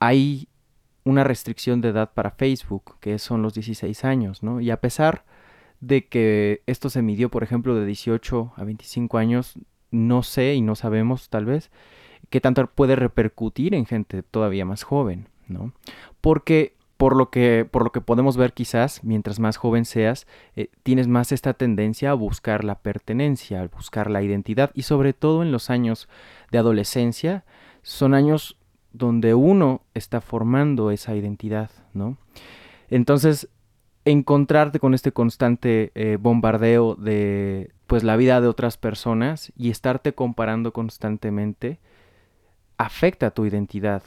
hay 0.00 0.48
una 1.04 1.22
restricción 1.22 1.80
de 1.80 1.90
edad 1.90 2.12
para 2.12 2.32
Facebook, 2.32 2.96
que 3.00 3.18
son 3.20 3.40
los 3.40 3.54
16 3.54 4.04
años, 4.04 4.42
¿no? 4.42 4.60
Y 4.60 4.70
a 4.70 4.80
pesar 4.80 5.24
de 5.80 6.08
que 6.08 6.62
esto 6.66 6.90
se 6.90 7.02
midió, 7.02 7.30
por 7.30 7.44
ejemplo, 7.44 7.76
de 7.76 7.86
18 7.86 8.54
a 8.56 8.64
25 8.64 9.18
años, 9.18 9.54
no 9.92 10.24
sé 10.24 10.54
y 10.54 10.62
no 10.62 10.74
sabemos 10.74 11.28
tal 11.30 11.44
vez 11.44 11.70
qué 12.30 12.40
tanto 12.40 12.66
puede 12.66 12.96
repercutir 12.96 13.74
en 13.74 13.86
gente 13.86 14.24
todavía 14.24 14.64
más 14.64 14.82
joven. 14.82 15.28
¿No? 15.48 15.72
Porque 16.20 16.74
por 16.96 17.14
lo 17.14 17.30
que, 17.30 17.66
por 17.70 17.84
lo 17.84 17.92
que 17.92 18.00
podemos 18.00 18.36
ver 18.36 18.52
quizás, 18.52 19.04
mientras 19.04 19.38
más 19.38 19.56
joven 19.56 19.84
seas, 19.84 20.26
eh, 20.54 20.70
tienes 20.82 21.08
más 21.08 21.30
esta 21.32 21.52
tendencia 21.52 22.10
a 22.10 22.14
buscar 22.14 22.64
la 22.64 22.76
pertenencia, 22.76 23.60
a 23.60 23.68
buscar 23.68 24.10
la 24.10 24.22
identidad 24.22 24.70
y 24.74 24.82
sobre 24.82 25.12
todo 25.12 25.42
en 25.42 25.52
los 25.52 25.68
años 25.68 26.08
de 26.50 26.58
adolescencia, 26.58 27.44
son 27.82 28.14
años 28.14 28.56
donde 28.92 29.34
uno 29.34 29.82
está 29.94 30.20
formando 30.20 30.90
esa 30.90 31.14
identidad, 31.14 31.70
¿no? 31.92 32.16
Entonces, 32.88 33.48
encontrarte 34.06 34.78
con 34.78 34.94
este 34.94 35.12
constante 35.12 35.90
eh, 35.94 36.16
bombardeo 36.18 36.94
de 36.94 37.72
pues 37.86 38.04
la 38.04 38.16
vida 38.16 38.40
de 38.40 38.48
otras 38.48 38.78
personas 38.78 39.52
y 39.56 39.70
estarte 39.70 40.14
comparando 40.14 40.72
constantemente 40.72 41.78
afecta 42.78 43.30
tu 43.30 43.46
identidad. 43.46 44.02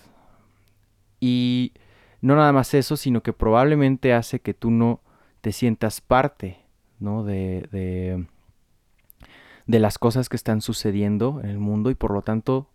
Y 1.19 1.73
no 2.21 2.35
nada 2.35 2.51
más 2.53 2.73
eso, 2.73 2.97
sino 2.97 3.21
que 3.21 3.33
probablemente 3.33 4.13
hace 4.13 4.39
que 4.39 4.53
tú 4.53 4.71
no 4.71 5.01
te 5.41 5.51
sientas 5.51 6.01
parte, 6.01 6.59
¿no? 6.99 7.23
De, 7.23 7.67
de, 7.71 8.25
de 9.65 9.79
las 9.79 9.97
cosas 9.97 10.29
que 10.29 10.35
están 10.35 10.61
sucediendo 10.61 11.39
en 11.43 11.49
el 11.49 11.59
mundo 11.59 11.89
y 11.89 11.95
por 11.95 12.11
lo 12.11 12.21
tanto 12.21 12.69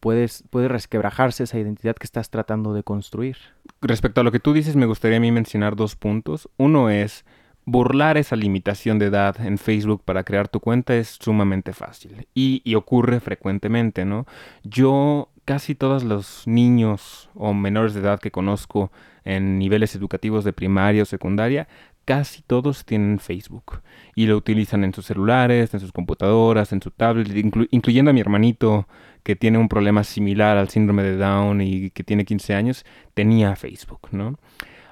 puedes, 0.00 0.44
puede 0.50 0.68
resquebrajarse 0.68 1.44
esa 1.44 1.58
identidad 1.58 1.96
que 1.96 2.06
estás 2.06 2.30
tratando 2.30 2.74
de 2.74 2.82
construir. 2.82 3.36
Respecto 3.80 4.20
a 4.20 4.24
lo 4.24 4.32
que 4.32 4.40
tú 4.40 4.52
dices, 4.52 4.76
me 4.76 4.86
gustaría 4.86 5.18
a 5.18 5.20
mí 5.20 5.30
mencionar 5.32 5.76
dos 5.76 5.96
puntos. 5.96 6.48
Uno 6.56 6.90
es 6.90 7.24
burlar 7.64 8.16
esa 8.16 8.36
limitación 8.36 8.98
de 8.98 9.06
edad 9.06 9.40
en 9.40 9.58
Facebook 9.58 10.02
para 10.04 10.22
crear 10.22 10.48
tu 10.48 10.60
cuenta 10.60 10.94
es 10.94 11.18
sumamente 11.20 11.72
fácil 11.72 12.28
y, 12.32 12.62
y, 12.64 12.76
ocurre 12.76 13.18
frecuentemente, 13.18 14.04
¿no? 14.04 14.24
Yo 14.62 15.30
casi 15.46 15.74
todos 15.74 16.04
los 16.04 16.42
niños 16.46 17.30
o 17.34 17.54
menores 17.54 17.94
de 17.94 18.00
edad 18.00 18.20
que 18.20 18.30
conozco 18.30 18.92
en 19.24 19.58
niveles 19.58 19.94
educativos 19.94 20.44
de 20.44 20.52
primaria 20.52 21.04
o 21.04 21.06
secundaria, 21.06 21.68
casi 22.04 22.42
todos 22.42 22.84
tienen 22.84 23.18
Facebook 23.18 23.80
y 24.14 24.26
lo 24.26 24.36
utilizan 24.36 24.84
en 24.84 24.92
sus 24.92 25.06
celulares, 25.06 25.72
en 25.72 25.80
sus 25.80 25.92
computadoras, 25.92 26.72
en 26.72 26.82
su 26.82 26.90
tablet, 26.90 27.34
inclu 27.34 27.66
incluyendo 27.70 28.10
a 28.10 28.14
mi 28.14 28.20
hermanito 28.20 28.86
que 29.22 29.36
tiene 29.36 29.58
un 29.58 29.68
problema 29.68 30.04
similar 30.04 30.56
al 30.56 30.68
síndrome 30.68 31.04
de 31.04 31.16
Down 31.16 31.60
y 31.60 31.90
que 31.90 32.04
tiene 32.04 32.24
15 32.24 32.54
años, 32.54 32.84
tenía 33.14 33.56
Facebook, 33.56 34.08
¿no? 34.10 34.38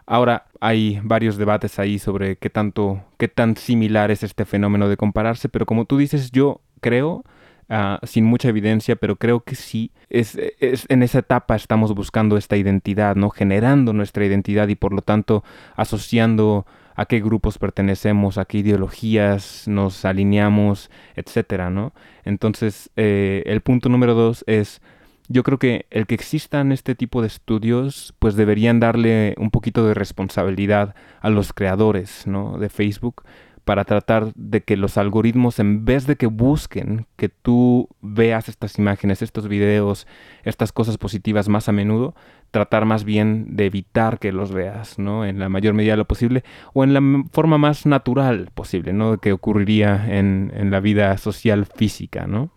Ahora 0.07 0.47
hay 0.61 1.01
varios 1.03 1.37
debates 1.37 1.79
ahí 1.79 1.99
sobre 1.99 2.37
qué 2.37 2.51
tanto, 2.51 3.05
qué 3.19 3.27
tan 3.27 3.57
similar 3.57 4.11
es 4.11 4.23
este 4.23 4.45
fenómeno 4.45 4.89
de 4.89 4.97
compararse, 4.97 5.49
pero 5.49 5.67
como 5.67 5.85
tú 5.85 5.99
dices, 5.99 6.31
yo 6.31 6.61
creo, 6.81 7.25
uh, 7.71 8.05
sin 8.07 8.25
mucha 8.25 8.49
evidencia, 8.49 8.97
pero 8.97 9.17
creo 9.17 9.41
que 9.41 9.55
sí, 9.55 9.93
es, 10.09 10.39
es, 10.61 10.87
en 10.89 11.03
esa 11.03 11.21
etapa 11.21 11.57
estamos 11.57 11.95
buscando 11.95 12.37
esta 12.37 12.57
identidad, 12.57 13.17
¿no? 13.17 13.31
Generando 13.31 13.93
nuestra 13.93 14.25
identidad 14.25 14.69
y 14.69 14.75
por 14.75 14.93
lo 14.93 15.03
tanto 15.03 15.45
asociando 15.77 16.67
a 16.97 17.07
qué 17.07 17.21
grupos 17.21 17.59
pertenecemos, 17.59 18.39
a 18.39 18.45
qué 18.45 18.59
ideologías 18.59 19.67
nos 19.67 20.05
alineamos, 20.05 20.91
etcétera, 21.17 21.71
¿no? 21.71 21.93
Entonces, 22.25 22.91
eh, 22.97 23.43
el 23.47 23.61
punto 23.61 23.89
número 23.89 24.15
dos 24.15 24.45
es 24.47 24.81
yo 25.29 25.43
creo 25.43 25.59
que 25.59 25.87
el 25.91 26.07
que 26.07 26.15
existan 26.15 26.71
este 26.71 26.95
tipo 26.95 27.23
de 27.23 27.29
estudios, 27.29 28.15
pues 28.19 28.37
deberían 28.37 28.79
darle 28.79 29.35
un 29.39 29.51
poquito 29.51 29.87
de 29.87 29.95
responsabilidad 29.95 30.95
a 31.21 31.31
los 31.31 31.53
creadores 31.53 32.27
¿no? 32.27 32.59
de 32.59 32.69
Facebook 32.69 33.23
para 33.65 33.85
tratar 33.85 34.33
de 34.35 34.63
que 34.63 34.77
los 34.77 34.99
algoritmos, 34.99 35.59
en 35.59 35.85
vez 35.85 36.07
de 36.07 36.17
que 36.17 36.27
busquen 36.27 37.07
que 37.17 37.29
tú 37.29 37.89
veas 38.01 38.49
estas 38.49 38.79
imágenes, 38.79 39.23
estos 39.23 39.49
videos, 39.49 40.07
estas 40.43 40.73
cosas 40.73 40.99
positivas 40.99 41.49
más 41.49 41.69
a 41.69 41.73
menudo, 41.73 42.15
tratar 42.51 42.85
más 42.85 43.05
bien 43.05 43.57
de 43.57 43.67
evitar 43.67 44.19
que 44.19 44.33
los 44.33 44.53
veas, 44.53 44.99
¿no? 44.99 45.25
En 45.25 45.39
la 45.39 45.49
mayor 45.49 45.75
medida 45.75 45.95
de 45.95 45.97
lo 45.99 46.05
posible 46.05 46.45
o 46.73 46.85
en 46.85 46.95
la 46.95 47.01
forma 47.33 47.59
más 47.59 47.87
natural 47.87 48.51
posible, 48.55 48.93
¿no? 48.93 49.19
Que 49.19 49.33
ocurriría 49.33 50.07
en, 50.09 50.53
en 50.55 50.71
la 50.71 50.81
vida 50.81 51.17
social 51.17 51.67
física, 51.67 52.27
¿no? 52.27 52.51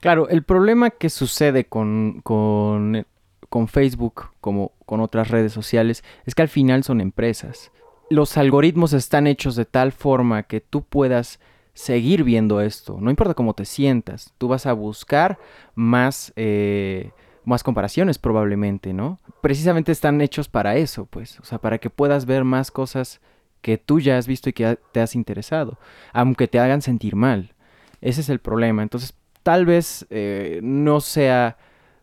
Claro, 0.00 0.28
el 0.28 0.44
problema 0.44 0.90
que 0.90 1.10
sucede 1.10 1.64
con, 1.64 2.20
con, 2.22 3.06
con, 3.48 3.66
Facebook, 3.66 4.30
como 4.40 4.72
con 4.84 5.00
otras 5.00 5.30
redes 5.30 5.52
sociales, 5.52 6.04
es 6.26 6.34
que 6.34 6.42
al 6.42 6.48
final 6.48 6.84
son 6.84 7.00
empresas. 7.00 7.72
Los 8.08 8.36
algoritmos 8.36 8.92
están 8.92 9.26
hechos 9.26 9.56
de 9.56 9.64
tal 9.64 9.92
forma 9.92 10.44
que 10.44 10.60
tú 10.60 10.82
puedas 10.82 11.40
seguir 11.74 12.22
viendo 12.22 12.60
esto. 12.60 12.98
No 13.00 13.10
importa 13.10 13.34
cómo 13.34 13.54
te 13.54 13.64
sientas, 13.64 14.32
tú 14.38 14.48
vas 14.48 14.66
a 14.66 14.72
buscar 14.72 15.38
más, 15.74 16.32
eh, 16.36 17.10
más 17.44 17.62
comparaciones 17.62 18.18
probablemente, 18.18 18.92
¿no? 18.94 19.18
Precisamente 19.42 19.92
están 19.92 20.20
hechos 20.20 20.48
para 20.48 20.76
eso, 20.76 21.06
pues, 21.06 21.38
o 21.40 21.44
sea, 21.44 21.58
para 21.58 21.78
que 21.78 21.90
puedas 21.90 22.26
ver 22.26 22.44
más 22.44 22.70
cosas 22.70 23.20
que 23.60 23.76
tú 23.76 24.00
ya 24.00 24.16
has 24.16 24.26
visto 24.26 24.48
y 24.48 24.52
que 24.52 24.78
te 24.92 25.00
has 25.00 25.14
interesado, 25.14 25.78
aunque 26.12 26.46
te 26.48 26.60
hagan 26.60 26.82
sentir 26.82 27.16
mal. 27.16 27.54
Ese 28.00 28.20
es 28.20 28.28
el 28.28 28.38
problema. 28.38 28.82
Entonces, 28.82 29.14
tal 29.42 29.66
vez 29.66 30.06
eh, 30.10 30.60
no 30.62 31.00
sea 31.00 31.58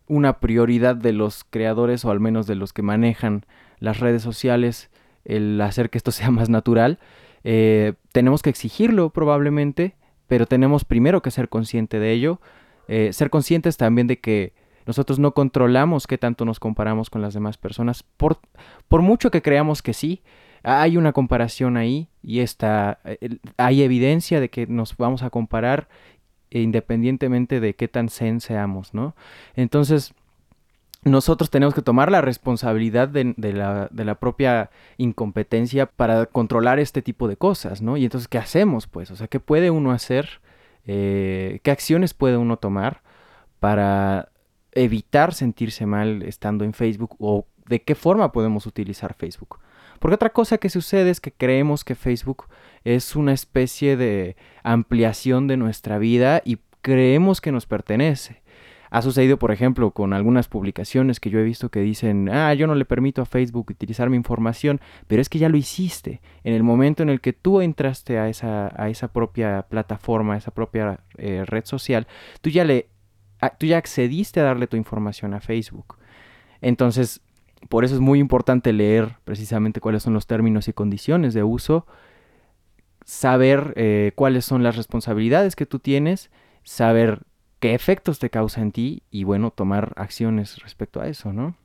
una 0.07 0.39
prioridad 0.39 0.95
de 0.95 1.13
los 1.13 1.45
creadores 1.49 2.03
o 2.05 2.11
al 2.11 2.19
menos 2.19 2.45
de 2.45 2.55
los 2.55 2.73
que 2.73 2.81
manejan 2.81 3.45
las 3.79 3.99
redes 3.99 4.21
sociales 4.21 4.89
el 5.25 5.59
hacer 5.61 5.89
que 5.89 5.97
esto 5.97 6.11
sea 6.11 6.31
más 6.31 6.49
natural. 6.49 6.99
Eh, 7.43 7.93
tenemos 8.11 8.41
que 8.41 8.49
exigirlo 8.49 9.09
probablemente, 9.09 9.95
pero 10.27 10.45
tenemos 10.45 10.85
primero 10.85 11.21
que 11.21 11.31
ser 11.31 11.49
consciente 11.49 11.99
de 11.99 12.11
ello, 12.11 12.39
eh, 12.87 13.11
ser 13.13 13.29
conscientes 13.29 13.77
también 13.77 14.07
de 14.07 14.19
que 14.19 14.53
nosotros 14.85 15.19
no 15.19 15.33
controlamos 15.33 16.07
qué 16.07 16.17
tanto 16.17 16.43
nos 16.45 16.59
comparamos 16.59 17.09
con 17.09 17.21
las 17.21 17.33
demás 17.33 17.57
personas, 17.57 18.03
por, 18.03 18.39
por 18.87 19.01
mucho 19.01 19.31
que 19.31 19.41
creamos 19.41 19.81
que 19.81 19.93
sí, 19.93 20.21
hay 20.61 20.97
una 20.97 21.13
comparación 21.13 21.77
ahí 21.77 22.09
y 22.21 22.39
está, 22.39 22.99
hay 23.57 23.83
evidencia 23.83 24.39
de 24.39 24.49
que 24.49 24.67
nos 24.67 24.95
vamos 24.97 25.23
a 25.23 25.29
comparar 25.29 25.87
independientemente 26.49 27.59
de 27.59 27.75
qué 27.75 27.87
tan 27.87 28.09
zen 28.09 28.39
seamos, 28.39 28.93
¿no? 28.93 29.15
Entonces, 29.55 30.13
nosotros 31.05 31.49
tenemos 31.49 31.73
que 31.73 31.81
tomar 31.81 32.11
la 32.11 32.21
responsabilidad 32.21 33.07
de, 33.07 33.33
la, 33.53 33.89
la, 33.91 34.15
propia 34.15 34.69
incompetencia 34.97 35.85
para 35.85 36.25
controlar 36.25 36.79
este 36.79 37.01
tipo 37.01 37.27
de 37.27 37.37
cosas, 37.37 37.81
¿no? 37.81 37.97
Y 37.97 38.05
entonces, 38.05 38.27
¿qué 38.27 38.37
hacemos, 38.37 38.87
pues? 38.87 39.11
O 39.11 39.15
sea, 39.15 39.27
¿qué 39.27 39.39
puede 39.39 39.69
uno 39.69 39.91
hacer? 39.91 40.41
Eh, 40.85 41.59
¿Qué 41.63 41.71
acciones 41.71 42.13
puede 42.13 42.37
uno 42.37 42.57
tomar 42.57 43.01
para 43.59 44.29
evitar 44.71 45.33
sentirse 45.33 45.85
mal 45.85 46.23
estando 46.23 46.63
en 46.63 46.73
Facebook? 46.73 47.15
¿O 47.19 47.47
de 47.67 47.81
qué 47.81 47.95
forma 47.95 48.31
podemos 48.31 48.65
utilizar 48.65 49.13
Facebook? 49.13 49.59
Porque 49.99 50.15
otra 50.15 50.31
cosa 50.31 50.57
que 50.57 50.69
sucede 50.69 51.09
es 51.09 51.21
que 51.21 51.31
creemos 51.31 51.83
que 51.83 51.95
Facebook 51.95 52.47
es 52.83 53.15
una 53.15 53.33
especie 53.33 53.95
de 53.95 54.35
ampliación 54.61 55.47
de 55.47 55.57
nuestra 55.57 55.97
vida 55.97 56.41
y 56.43 56.59
creemos 56.81 57.39
que 57.39 57.51
nos 57.51 57.65
pertenece. 57.65 58.42
Ha 58.93 59.01
sucedido, 59.01 59.39
por 59.39 59.51
ejemplo, 59.51 59.89
con 59.89 60.13
algunas 60.13 60.47
publicaciones 60.47 61.19
que 61.19 61.31
yo 61.31 61.39
he 61.39 61.43
visto 61.43 61.69
que 61.69 61.79
dicen, 61.79 62.29
ah, 62.29 62.53
yo 62.53 62.67
no 62.67 62.75
le 62.75 62.85
permito 62.85 63.23
a 63.23 63.25
Facebook 63.25 63.71
utilizar 63.71 64.11
mi 64.11 64.17
información, 64.17 64.79
pero 65.07 65.19
es 65.19 65.29
que 65.29 65.39
ya 65.39 65.49
lo 65.49 65.57
hiciste. 65.57 66.21
En 66.43 66.53
el 66.53 66.61
momento 66.61 67.01
en 67.01 67.09
el 67.09 67.19
que 67.19 67.33
tú 67.33 67.61
entraste 67.61 68.19
a 68.19 68.29
esa, 68.29 68.71
a 68.79 68.89
esa 68.89 69.07
propia 69.11 69.63
plataforma, 69.67 70.35
a 70.35 70.37
esa 70.37 70.51
propia 70.51 70.99
eh, 71.17 71.43
red 71.43 71.65
social, 71.65 72.05
tú 72.41 72.51
ya, 72.51 72.65
le, 72.65 72.87
tú 73.57 73.65
ya 73.65 73.79
accediste 73.79 74.41
a 74.41 74.43
darle 74.43 74.67
tu 74.67 74.77
información 74.77 75.33
a 75.33 75.39
Facebook. 75.39 75.97
Entonces, 76.61 77.21
por 77.69 77.85
eso 77.85 77.95
es 77.95 77.99
muy 77.99 78.19
importante 78.19 78.73
leer 78.73 79.15
precisamente 79.23 79.81
cuáles 79.81 80.03
son 80.03 80.13
los 80.13 80.27
términos 80.27 80.67
y 80.67 80.73
condiciones 80.73 81.33
de 81.33 81.41
uso, 81.41 81.87
saber 83.05 83.73
eh, 83.75 84.11
cuáles 84.13 84.45
son 84.45 84.61
las 84.61 84.75
responsabilidades 84.75 85.55
que 85.55 85.65
tú 85.65 85.79
tienes, 85.79 86.29
saber 86.61 87.23
qué 87.63 87.73
efectos 87.73 88.19
te 88.19 88.29
causa 88.29 88.59
en 88.59 88.73
ti 88.73 89.03
y 89.09 89.23
bueno, 89.23 89.49
tomar 89.49 89.93
acciones 89.95 90.57
respecto 90.57 90.99
a 90.99 91.07
eso, 91.07 91.31
¿no? 91.31 91.55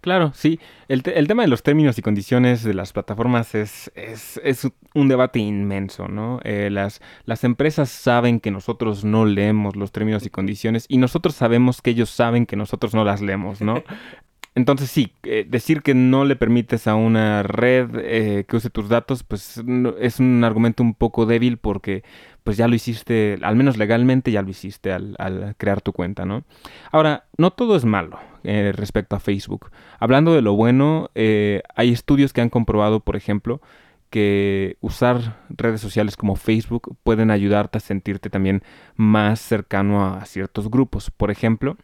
Claro, 0.00 0.30
sí. 0.36 0.60
El, 0.86 1.02
el, 1.04 1.26
tema 1.26 1.42
de 1.42 1.48
los 1.48 1.64
términos 1.64 1.98
y 1.98 2.02
condiciones 2.02 2.62
de 2.62 2.74
las 2.74 2.92
plataformas 2.92 3.56
es, 3.56 3.90
es, 3.96 4.40
es 4.44 4.68
un 4.94 5.08
debate 5.08 5.40
inmenso, 5.40 6.06
¿no? 6.06 6.38
Eh, 6.44 6.68
las, 6.70 7.00
las 7.24 7.42
empresas 7.42 7.88
saben 7.88 8.38
que 8.38 8.52
nosotros 8.52 9.04
no 9.04 9.24
leemos 9.24 9.74
los 9.74 9.90
términos 9.90 10.24
y 10.24 10.30
condiciones 10.30 10.84
y 10.88 10.98
nosotros 10.98 11.34
sabemos 11.34 11.82
que 11.82 11.90
ellos 11.90 12.10
saben 12.10 12.46
que 12.46 12.54
nosotros 12.54 12.94
no 12.94 13.02
las 13.02 13.20
leemos, 13.20 13.60
¿no? 13.60 13.82
Entonces 14.56 14.90
sí, 14.90 15.12
eh, 15.24 15.44
decir 15.46 15.82
que 15.82 15.92
no 15.92 16.24
le 16.24 16.34
permites 16.34 16.86
a 16.86 16.94
una 16.94 17.42
red 17.42 17.90
eh, 17.96 18.46
que 18.48 18.56
use 18.56 18.70
tus 18.70 18.88
datos, 18.88 19.22
pues 19.22 19.62
es 20.00 20.18
un 20.18 20.44
argumento 20.44 20.82
un 20.82 20.94
poco 20.94 21.26
débil 21.26 21.58
porque 21.58 22.04
pues 22.42 22.56
ya 22.56 22.66
lo 22.66 22.74
hiciste, 22.74 23.38
al 23.42 23.54
menos 23.54 23.76
legalmente 23.76 24.32
ya 24.32 24.40
lo 24.40 24.48
hiciste 24.48 24.92
al, 24.92 25.54
crear 25.58 25.82
tu 25.82 25.92
cuenta, 25.92 26.24
¿no? 26.24 26.44
Ahora, 26.90 27.24
no 27.36 27.50
todo 27.50 27.76
es 27.76 27.84
malo 27.84 28.18
eh, 28.44 28.72
respecto 28.74 29.14
a 29.14 29.20
Facebook. 29.20 29.70
Hablando 29.98 30.32
de 30.32 30.40
lo 30.40 30.54
bueno, 30.54 31.10
hay 31.14 31.92
estudios 31.92 32.32
que 32.32 32.40
han 32.40 32.48
comprobado, 32.48 33.00
por 33.00 33.16
ejemplo, 33.16 33.60
que 34.08 34.78
usar 34.80 35.36
redes 35.50 35.82
sociales 35.82 36.16
como 36.16 36.34
Facebook 36.34 36.96
pueden 37.02 37.30
ayudarte 37.30 37.76
a 37.76 37.82
sentirte 37.82 38.30
también 38.30 38.62
más 38.94 39.38
cercano 39.38 40.06
a 40.06 40.24
ciertos 40.24 40.70
grupos. 40.70 41.10
Por 41.10 41.30
ejemplo, 41.30 41.76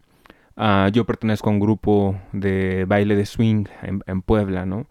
Ah, 0.57 0.91
yo 0.93 1.05
pertenezco 1.05 1.49
a 1.49 1.53
un 1.53 1.61
grupo 1.61 2.21
de 2.33 2.85
baile 2.87 3.17
de 3.17 3.27
swing 3.27 3.65
en, 3.83 4.23
Puebla, 4.23 4.67
¿no? 4.67 4.87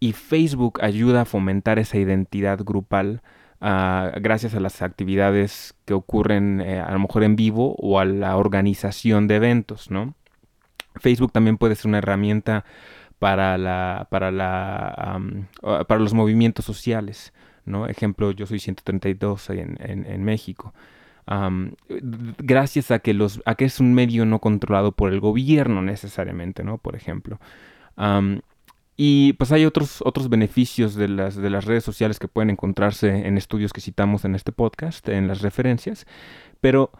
Y 0.00 0.12
Facebook 0.12 0.80
ayuda 0.82 1.22
a 1.22 1.24
fomentar 1.24 1.78
esa 1.78 1.98
identidad 1.98 2.60
grupal 2.64 3.22
ah, 3.60 4.12
gracias 4.20 4.54
a 4.54 4.60
las 4.60 4.82
actividades 4.82 5.74
que 5.84 5.94
ocurren 5.94 6.60
eh, 6.60 6.80
a 6.80 6.90
lo 6.92 6.98
mejor 7.00 7.24
en 7.24 7.36
vivo 7.36 7.74
o 7.78 7.98
a 8.00 8.04
la 8.04 8.36
organización 8.36 9.28
de 9.28 9.36
eventos, 9.36 9.90
¿no? 9.90 10.14
Facebook 10.96 11.32
también 11.32 11.58
puede 11.58 11.76
ser 11.76 11.86
una 11.88 11.98
herramienta 11.98 12.64
para, 13.18 13.58
la, 13.58 14.08
para, 14.10 14.30
la, 14.32 15.20
para 15.60 16.00
los 16.00 16.14
movimientos 16.14 16.64
sociales, 16.64 17.32
¿no? 17.64 17.86
Ejemplo, 17.86 18.32
yo 18.32 18.46
soy 18.46 18.58
132 18.58 19.50
en, 19.50 19.76
en, 19.80 20.06
en 20.06 20.24
México. 20.24 20.74
Gracias 22.38 22.90
a 22.90 23.00
que, 23.00 23.12
los, 23.12 23.42
a 23.44 23.54
que 23.54 23.66
es 23.66 23.80
un 23.80 23.92
medio 23.92 24.24
no 24.24 24.38
controlado 24.38 24.92
por 24.92 25.12
el 25.12 25.20
gobierno 25.20 25.82
necesariamente, 25.82 26.64
¿no? 26.64 26.78
Por 26.78 26.96
ejemplo. 26.96 27.38
y 28.96 29.34
pues 29.34 29.52
hay 29.52 29.64
otros, 29.64 30.02
otros 30.04 30.28
beneficios 30.28 30.94
de 30.94 31.08
las, 31.08 31.36
de 31.36 31.50
las 31.50 31.66
redes 31.66 31.84
sociales 31.84 32.18
que 32.18 32.28
pueden 32.28 32.50
encontrarse 32.50 33.26
en 33.26 33.36
estudios 33.36 33.72
que 33.72 33.80
citamos 33.80 34.24
en 34.24 34.34
este 34.34 34.52
podcast, 34.52 35.08
en 35.08 35.28
las 35.28 35.42
referencias, 35.42 36.06
pero, 36.60 36.90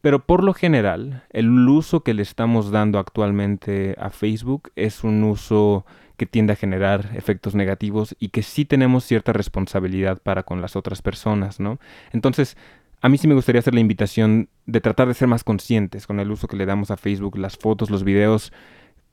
pero 0.00 0.26
por 0.26 0.42
lo 0.42 0.54
general 0.54 1.24
el 1.30 1.68
uso 1.68 2.02
que 2.02 2.14
le 2.14 2.22
estamos 2.22 2.70
dando 2.70 2.98
actualmente 2.98 3.94
a 3.98 4.10
Facebook 4.10 4.72
es 4.74 5.04
un 5.04 5.22
uso 5.22 5.86
que 6.16 6.26
tiende 6.26 6.52
a 6.52 6.56
generar 6.56 7.10
efectos 7.14 7.54
negativos 7.54 8.16
y 8.18 8.30
que 8.30 8.42
sí 8.42 8.64
tenemos 8.64 9.04
cierta 9.04 9.32
responsabilidad 9.32 10.18
para 10.20 10.42
con 10.42 10.60
las 10.60 10.74
otras 10.74 11.00
personas, 11.00 11.60
¿no? 11.60 11.78
Entonces, 12.12 12.56
a 13.00 13.08
mí 13.08 13.18
sí 13.18 13.28
me 13.28 13.34
gustaría 13.34 13.60
hacer 13.60 13.74
la 13.74 13.80
invitación 13.80 14.48
de 14.66 14.80
tratar 14.80 15.08
de 15.08 15.14
ser 15.14 15.28
más 15.28 15.44
conscientes 15.44 16.06
con 16.06 16.20
el 16.20 16.30
uso 16.30 16.48
que 16.48 16.56
le 16.56 16.66
damos 16.66 16.90
a 16.90 16.96
Facebook, 16.96 17.38
las 17.38 17.56
fotos, 17.56 17.90
los 17.90 18.04
videos, 18.04 18.52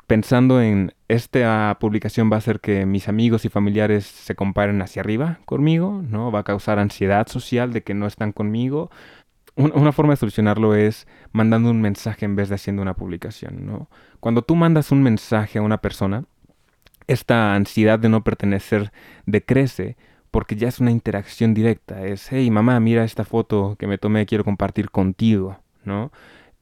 pensando 0.08 0.62
en 0.62 0.94
esta 1.08 1.78
publicación 1.80 2.32
va 2.32 2.36
a 2.36 2.40
hacer 2.40 2.60
que 2.60 2.86
mis 2.86 3.08
amigos 3.08 3.46
y 3.46 3.50
familiares 3.50 4.06
se 4.06 4.36
comparen 4.36 4.82
hacia 4.82 5.02
arriba 5.02 5.40
conmigo, 5.46 6.04
¿no? 6.08 6.32
Va 6.32 6.40
a 6.40 6.44
causar 6.44 6.80
ansiedad 6.80 7.28
social 7.28 7.74
de 7.74 7.84
que 7.84 7.94
no 7.94 8.08
están 8.08 8.32
conmigo. 8.32 8.90
Una 9.56 9.92
forma 9.94 10.14
de 10.14 10.18
solucionarlo 10.18 10.76
es 10.76 11.08
mandando 11.32 11.70
un 11.70 11.82
mensaje 11.82 12.26
en 12.26 12.36
vez 12.36 12.50
de 12.50 12.56
haciendo 12.56 12.82
una 12.82 12.96
publicación. 12.96 13.88
Cuando 14.20 14.42
tú 14.42 14.56
mandas 14.56 14.92
un 14.92 15.02
mensaje 15.02 15.60
a 15.60 15.62
una 15.62 15.80
persona, 15.80 16.26
esta 17.08 17.56
ansiedad 17.56 17.98
de 17.98 18.10
no 18.10 18.24
pertenecer 18.24 18.92
decrece 19.26 19.96
porque 20.36 20.58
ya 20.58 20.68
es 20.68 20.82
una 20.82 20.92
interacción 20.92 21.54
directa. 21.54 22.06
Es, 22.06 22.28
hey 22.30 22.52
mamá, 22.52 22.78
mira 22.82 23.06
esta 23.06 23.24
foto 23.24 23.78
que 23.80 23.88
me 23.88 23.98
tomé, 23.98 24.26
quiero 24.26 24.44
compartir 24.44 24.92
contigo, 24.92 25.62
¿no? 25.86 26.12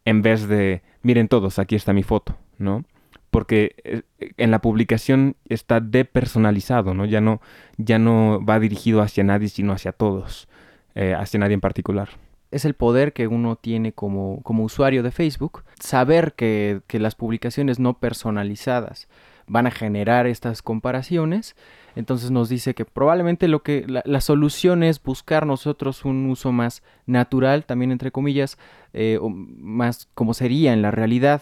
En 0.05 0.21
vez 0.21 0.47
de, 0.47 0.83
miren 1.01 1.27
todos, 1.27 1.57
aquí 1.57 1.75
está 1.75 1.91
mi 1.91 2.03
foto, 2.03 2.37
¿no? 2.59 2.85
Porque 3.31 3.75
eh, 3.83 4.03
en 4.37 4.51
la 4.51 4.61
publicación 4.61 5.37
está 5.49 5.79
depersonalizado, 5.79 6.93
¿no? 6.93 7.05
Ya 7.05 7.19
no, 7.19 7.41
ya 7.77 7.97
no 7.97 8.45
va 8.45 8.59
dirigido 8.59 9.01
hacia 9.01 9.23
nadie, 9.23 9.49
sino 9.49 9.73
hacia 9.73 9.91
todos, 9.91 10.47
eh, 10.93 11.15
hacia 11.15 11.39
nadie 11.39 11.55
en 11.55 11.61
particular 11.61 12.09
es 12.51 12.65
el 12.65 12.75
poder 12.75 13.13
que 13.13 13.25
uno 13.25 13.55
tiene 13.55 13.93
como, 13.93 14.43
como 14.43 14.63
usuario 14.63 15.01
de 15.01 15.09
Facebook, 15.09 15.63
saber 15.79 16.33
que, 16.33 16.81
que, 16.85 16.99
las 16.99 17.15
publicaciones 17.15 17.79
no 17.79 17.97
personalizadas 17.97 19.07
van 19.47 19.65
a 19.65 19.71
generar 19.71 20.27
estas 20.27 20.61
comparaciones. 20.61 21.55
Entonces 21.95 22.31
nos 22.31 22.49
dice 22.49 22.73
que 22.73 22.85
probablemente 22.85 23.47
lo 23.47 23.61
que 23.61 23.85
la, 23.87 24.21
solución 24.21 24.83
es 24.83 25.01
buscar 25.01 25.45
nosotros 25.45 26.05
un 26.05 26.29
uso 26.29 26.51
más 26.51 26.83
natural, 27.05 27.65
también 27.65 27.91
entre 27.91 28.11
comillas, 28.11 28.57
eh, 28.93 29.19
o 29.21 29.29
más 29.29 30.07
como 30.13 30.33
sería 30.33 30.73
en 30.73 30.81
la 30.81 30.91
realidad. 30.91 31.41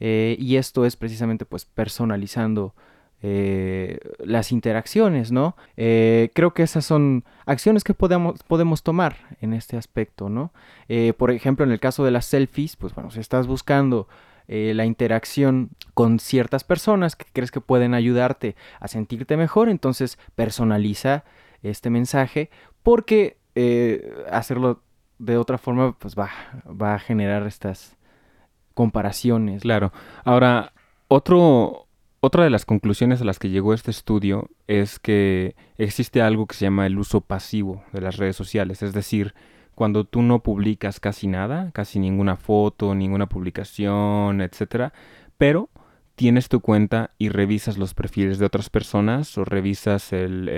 Eh, 0.00 0.36
y 0.38 0.56
esto 0.56 0.84
es 0.84 0.96
precisamente 0.96 1.44
pues 1.44 1.64
personalizando 1.64 2.74
eh, 3.22 4.00
las 4.18 4.52
interacciones, 4.52 5.32
¿no? 5.32 5.56
creo 5.76 6.52
que 6.52 6.62
esas 6.62 6.84
son 6.84 7.24
acciones 7.46 7.82
que 7.82 7.94
podemos, 7.94 8.42
podemos 8.42 8.82
tomar 8.82 9.16
en 9.40 9.54
este 9.54 9.78
aspecto, 9.78 10.28
¿no? 10.28 10.52
por 11.16 11.30
ejemplo, 11.30 11.64
en 11.64 11.72
el 11.72 11.80
caso 11.80 12.04
de 12.04 12.10
las 12.10 12.26
selfies, 12.26 12.76
pues 12.76 12.94
bueno, 12.94 13.10
si 13.10 13.20
estás 13.20 13.46
buscando 13.46 14.08
eh, 14.48 14.72
la 14.74 14.84
interacción 14.84 15.70
con 15.94 16.18
ciertas 16.18 16.64
personas 16.64 17.16
que 17.16 17.26
crees 17.32 17.50
que 17.50 17.60
pueden 17.60 17.94
ayudarte 17.94 18.56
a 18.80 18.88
sentirte 18.88 19.36
mejor, 19.36 19.68
entonces 19.68 20.18
personaliza 20.34 21.24
este 21.62 21.90
mensaje 21.90 22.50
porque 22.82 23.38
eh, 23.54 24.24
hacerlo 24.30 24.82
de 25.18 25.38
otra 25.38 25.58
forma 25.58 25.96
pues 25.98 26.14
va, 26.14 26.30
va 26.68 26.94
a 26.94 26.98
generar 26.98 27.46
estas 27.46 27.96
comparaciones. 28.74 29.62
Claro. 29.62 29.92
Ahora, 30.24 30.72
otro, 31.08 31.86
otra 32.20 32.44
de 32.44 32.50
las 32.50 32.64
conclusiones 32.64 33.22
a 33.22 33.24
las 33.24 33.38
que 33.38 33.50
llegó 33.50 33.72
este 33.72 33.90
estudio 33.90 34.50
es 34.66 34.98
que 34.98 35.54
existe 35.78 36.20
algo 36.20 36.46
que 36.46 36.56
se 36.56 36.66
llama 36.66 36.86
el 36.86 36.98
uso 36.98 37.20
pasivo 37.20 37.84
de 37.92 38.00
las 38.00 38.16
redes 38.16 38.36
sociales, 38.36 38.82
es 38.82 38.92
decir, 38.92 39.34
cuando 39.74 40.04
tú 40.04 40.22
no 40.22 40.42
publicas 40.42 41.00
casi 41.00 41.26
nada, 41.26 41.70
casi 41.72 41.98
ninguna 41.98 42.36
foto, 42.36 42.94
ninguna 42.94 43.28
publicación, 43.28 44.40
etcétera, 44.40 44.92
pero 45.38 45.70
tienes 46.14 46.48
tu 46.48 46.60
cuenta 46.60 47.10
y 47.18 47.28
revisas 47.28 47.76
los 47.76 47.94
perfiles 47.94 48.38
de 48.38 48.46
otras 48.46 48.70
personas 48.70 49.36
o 49.36 49.44
revisas 49.44 50.12
el, 50.12 50.48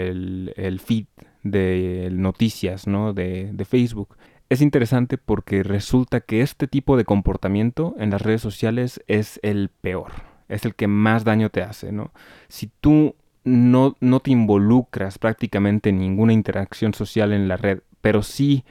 el, 0.57 0.81
feed 0.81 1.07
de 1.43 2.09
noticias 2.13 2.87
¿no? 2.87 3.13
de, 3.13 3.51
de 3.53 3.65
Facebook. 3.65 4.17
Es 4.49 4.61
interesante 4.61 5.19
porque 5.19 5.63
resulta 5.63 6.21
que 6.21 6.43
este 6.43 6.69
tipo 6.69 6.97
de 6.97 7.05
comportamiento 7.05 7.95
en 7.99 8.11
las 8.11 8.23
redes 8.23 8.43
sociales 8.43 9.03
es 9.09 9.41
el 9.43 9.71
peor, 9.71 10.13
es 10.49 10.65
el 10.65 10.75
que 10.75 10.87
más 10.87 11.25
daño 11.25 11.51
te 11.51 11.63
hace, 11.63 11.91
¿no? 11.91 12.13
Si 12.49 12.71
tú 12.81 13.17
no, 13.43 13.97
no 14.01 14.21
te 14.21 14.31
involucras 14.31 15.19
prácticamente 15.19 15.91
en 15.91 15.99
ninguna 15.99 16.33
interacción 16.33 16.95
social 16.95 17.33
en 17.33 17.49
la 17.49 17.57
red, 17.57 17.81
pero 18.01 18.23
sí 18.23 18.65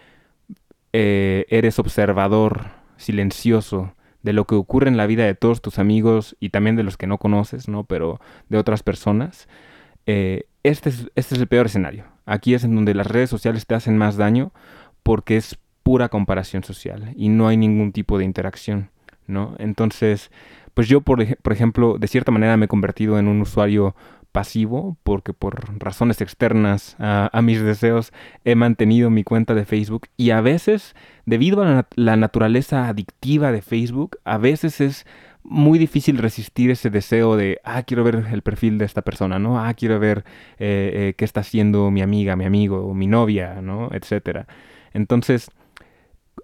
eh, 0.98 1.46
eres 1.50 1.78
observador 1.78 2.68
silencioso 2.96 3.94
de 4.24 4.32
lo 4.32 4.46
que 4.46 4.56
ocurre 4.56 4.88
en 4.88 4.96
la 4.96 5.08
vida 5.08 5.26
de 5.26 5.36
todos 5.36 5.62
tus 5.62 5.78
amigos 5.78 6.38
y 6.40 6.52
también 6.52 6.78
de 6.78 6.84
los 6.84 6.96
que 6.96 7.06
no 7.06 7.18
conoces, 7.18 7.68
¿no? 7.68 7.84
Pero 7.84 8.22
de 8.48 8.58
otras 8.58 8.82
personas, 8.82 9.50
eh, 10.06 10.46
este, 10.64 10.88
es, 10.88 11.12
este 11.16 11.36
es 11.36 11.42
el 11.42 11.48
peor 11.48 11.66
escenario. 11.66 12.06
Aquí 12.26 12.54
es 12.54 12.64
en 12.64 12.76
donde 12.76 12.94
las 12.94 13.08
redes 13.08 13.30
sociales 13.30 13.68
te 13.68 13.76
hacen 13.76 13.98
más 13.98 14.16
daño 14.16 14.54
porque 15.04 15.36
es 15.36 15.58
pura 15.84 16.08
comparación 16.08 16.64
social 16.64 17.12
y 17.18 17.28
no 17.28 17.50
hay 17.50 17.58
ningún 17.58 17.92
tipo 17.92 18.18
de 18.18 18.24
interacción, 18.24 18.90
¿no? 19.28 19.54
Entonces, 19.60 20.32
pues 20.74 20.88
yo, 20.88 21.02
por, 21.02 21.26
por 21.40 21.52
ejemplo, 21.52 21.98
de 22.00 22.08
cierta 22.08 22.32
manera 22.32 22.56
me 22.56 22.66
he 22.66 22.70
convertido 22.70 23.20
en 23.20 23.28
un 23.28 23.42
usuario 23.42 23.98
pasivo 24.36 24.98
porque 25.04 25.32
por 25.32 25.80
razones 25.82 26.20
externas 26.20 26.98
a, 27.00 27.42
mis 27.42 27.62
deseos 27.62 28.12
he 28.44 28.56
mantenido 28.56 29.10
mi 29.10 29.24
cuenta 29.24 29.54
de 29.54 29.64
Facebook 29.64 30.08
y 30.18 30.32
a 30.32 30.42
veces 30.42 30.94
debido 31.26 31.64
a 31.64 31.88
la, 31.96 32.16
naturaleza 32.18 32.90
adictiva 32.90 33.54
de 33.54 33.62
Facebook 33.62 34.18
a 34.26 34.38
veces 34.38 34.82
es 34.82 35.06
muy 35.42 35.80
difícil 35.80 36.18
resistir 36.18 36.70
ese 36.70 36.90
deseo 36.90 37.38
de, 37.38 37.62
ah, 37.64 37.84
quiero 37.84 38.04
ver 38.04 38.26
el 38.30 38.42
perfil 38.42 38.78
de 38.78 38.84
esta 38.84 39.04
persona, 39.04 39.40
¿no? 39.40 39.58
Ah, 39.58 39.74
quiero 39.74 40.00
ver 40.00 40.26
eh, 40.60 40.92
eh, 40.94 41.14
qué 41.16 41.24
está 41.24 41.40
haciendo 41.40 41.90
mi 41.90 42.02
amiga, 42.02 42.36
mi 42.36 42.44
amigo, 42.44 42.94
mi 42.94 43.08
novia, 43.08 43.62
¿no? 43.62 43.90
Etcétera. 43.94 44.48
Entonces, 44.94 45.50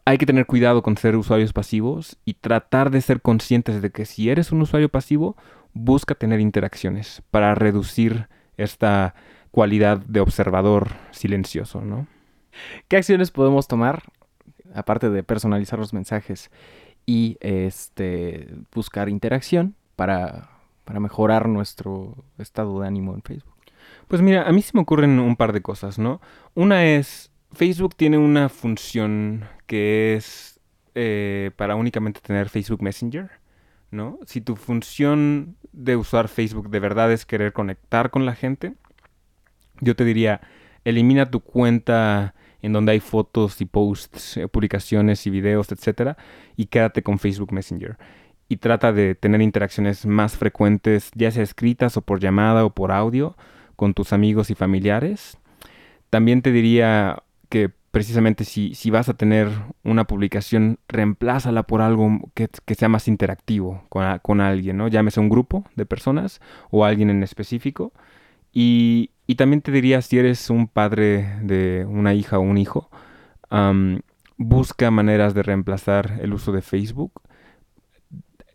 hay 0.06 0.17
que 0.17 0.25
tener 0.25 0.45
cuidado 0.45 0.82
con 0.82 0.95
ser 0.95 1.17
usuarios 1.17 1.51
pasivos 1.51 2.17
y 2.23 2.36
tratar 2.36 2.89
de 2.89 3.01
ser 3.01 3.21
conscientes 3.21 3.82
de 3.82 3.89
que 3.89 4.06
si 4.06 4.30
eres 4.30 4.54
un 4.54 4.62
usuario 4.62 4.88
pasivo, 4.88 5.36
busca 5.73 6.15
tener 6.15 6.39
interacciones 6.39 7.21
para 7.31 7.55
reducir 7.55 8.27
esta 8.57 9.15
cualidad 9.51 9.97
de 9.99 10.19
observador 10.19 10.89
silencioso, 11.12 11.81
¿no? 11.81 12.07
¿Qué 12.88 12.97
acciones 12.97 13.31
podemos 13.31 13.67
tomar, 13.67 14.03
aparte 14.73 15.10
de 15.10 15.23
personalizar 15.23 15.79
los 15.79 15.93
mensajes 15.93 16.51
y 17.05 17.38
este, 17.39 18.53
buscar 18.73 19.10
interacción 19.10 19.75
para, 19.95 20.49
para 20.84 20.99
mejorar 20.99 21.47
nuestro 21.47 22.15
estado 22.38 22.81
de 22.81 22.88
ánimo 22.88 23.13
en 23.13 23.21
Facebook? 23.21 23.51
Pues 24.07 24.21
mira, 24.21 24.43
a 24.43 24.51
mí 24.51 24.62
se 24.62 24.71
me 24.73 24.81
ocurren 24.81 25.19
un 25.19 25.36
par 25.36 25.53
de 25.53 25.62
cosas, 25.62 25.97
¿no? 25.97 26.21
Una 26.53 26.86
es, 26.86 27.31
Facebook 27.53 27.95
tiene 27.95 28.17
una 28.17 28.49
función 28.49 29.45
que 29.67 30.15
es 30.15 30.60
eh, 30.95 31.51
para 31.55 31.75
únicamente 31.75 32.19
tener 32.19 32.49
Facebook 32.49 32.81
Messenger. 32.81 33.40
¿No? 33.91 34.19
Si 34.25 34.41
tu 34.41 34.56
función 34.56 35.56
de 35.71 35.95
usar 35.95 36.27
Facebook 36.27 36.69
de 36.69 36.80
verdad 36.80 37.12
es 37.12 37.25
querer 37.25 37.54
conectar 37.54 38.10
con 38.10 38.25
la 38.25 38.36
gente, 38.36 38.73
yo 39.80 39.95
te 39.95 40.06
diría, 40.06 40.41
elimina 40.86 41.30
tu 41.30 41.41
cuenta 41.41 42.34
en 42.62 42.73
donde 42.73 42.93
hay 42.93 42.99
fotos 42.99 43.60
y 43.62 43.65
posts, 43.65 44.38
eh, 44.38 44.47
publicaciones 44.47 45.25
y 45.27 45.30
videos, 45.30 45.71
etcétera, 45.71 46.17
y 46.56 46.67
quédate 46.67 47.04
con 47.04 47.19
Facebook 47.19 47.51
Messenger. 47.51 47.97
Y 48.47 48.58
trata 48.58 48.93
de 48.93 49.15
tener 49.15 49.41
interacciones 49.41 50.06
más 50.06 50.38
frecuentes, 50.38 51.12
ya 51.15 51.32
sea 51.32 51.43
escritas 51.43 51.97
o 51.97 52.01
por 52.01 52.19
llamada 52.19 52.65
o 52.65 52.69
por 52.69 52.91
audio, 52.91 53.36
con 53.75 53.93
tus 53.93 54.13
amigos 54.13 54.49
y 54.49 54.56
familiares. 54.56 55.38
También 56.10 56.41
te 56.41 56.51
diría 56.51 57.23
que 57.49 57.71
precisamente 57.91 58.45
si, 58.45 58.73
si 58.73 58.89
vas 58.89 59.10
a 59.10 59.13
tener 59.13 59.49
una 59.84 60.06
publicación, 60.06 60.80
reemplázala 60.88 61.63
por 61.63 61.82
algo 61.82 62.32
que, 62.34 62.49
sea 62.75 62.89
más 62.89 63.08
interactivo 63.08 63.84
con, 63.89 64.41
alguien, 64.41 64.77
¿no? 64.77 64.88
Llámese 64.88 65.19
un 65.19 65.30
grupo 65.30 65.65
de 65.75 65.86
personas 65.86 66.39
o 66.69 66.86
alguien 66.86 67.10
en 67.10 67.21
específico. 67.23 67.93
Y, 68.54 69.12
también 69.38 69.62
te 69.62 69.71
diría, 69.71 70.01
si 70.01 70.19
eres 70.19 70.49
un 70.49 70.67
padre 70.67 71.38
de 71.41 71.86
una 71.88 72.13
hija 72.13 72.38
o 72.38 72.41
un 72.41 72.58
hijo, 72.58 72.89
busca 74.38 74.91
maneras 74.91 75.34
de 75.34 75.43
reemplazar 75.43 76.19
el 76.21 76.34
uso 76.34 76.51
de 76.51 76.62
Facebook. 76.62 77.21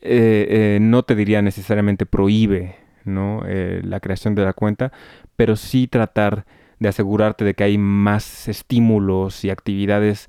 Eh, 0.02 0.46
eh, 0.48 0.78
no 0.80 1.02
te 1.02 1.14
diría 1.14 1.42
necesariamente 1.42 2.06
prohíbe 2.06 2.76
¿no? 3.06 3.42
Eh, 3.46 3.80
la 3.84 4.00
creación 4.00 4.34
de 4.34 4.44
la 4.44 4.52
cuenta, 4.52 4.92
pero 5.36 5.56
sí 5.56 5.86
tratar 5.86 6.44
de 6.78 6.88
asegurarte 6.88 7.44
de 7.44 7.54
que 7.54 7.64
hay 7.64 7.78
más 7.78 8.48
estímulos 8.48 9.44
y 9.44 9.50
actividades 9.50 10.28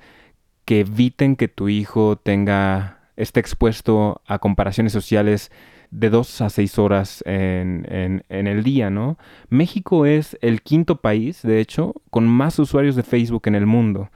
que 0.66 0.82
eviten 0.82 1.36
que 1.36 1.48
tu 1.48 1.70
hijo 1.70 2.18
tenga, 2.18 3.00
esté 3.16 3.40
expuesto 3.40 4.22
a 4.26 4.40
comparaciones 4.40 4.94
sociales 4.94 5.52
de 5.92 6.10
dos 6.10 6.42
a 6.42 6.50
seis 6.50 6.78
horas 6.78 7.24
en, 7.26 8.24
el 8.30 8.64
día, 8.64 8.90
¿no? 8.90 9.18
México 9.50 10.06
es 10.06 10.38
el 10.42 10.62
quinto 10.62 10.98
país, 10.98 11.42
de 11.42 11.60
hecho, 11.60 11.96
con 12.10 12.28
más 12.28 12.60
usuarios 12.60 12.96
de 12.96 13.04
Facebook 13.04 13.44
en 13.46 13.56
el 13.56 13.66
mundo. 13.66 14.10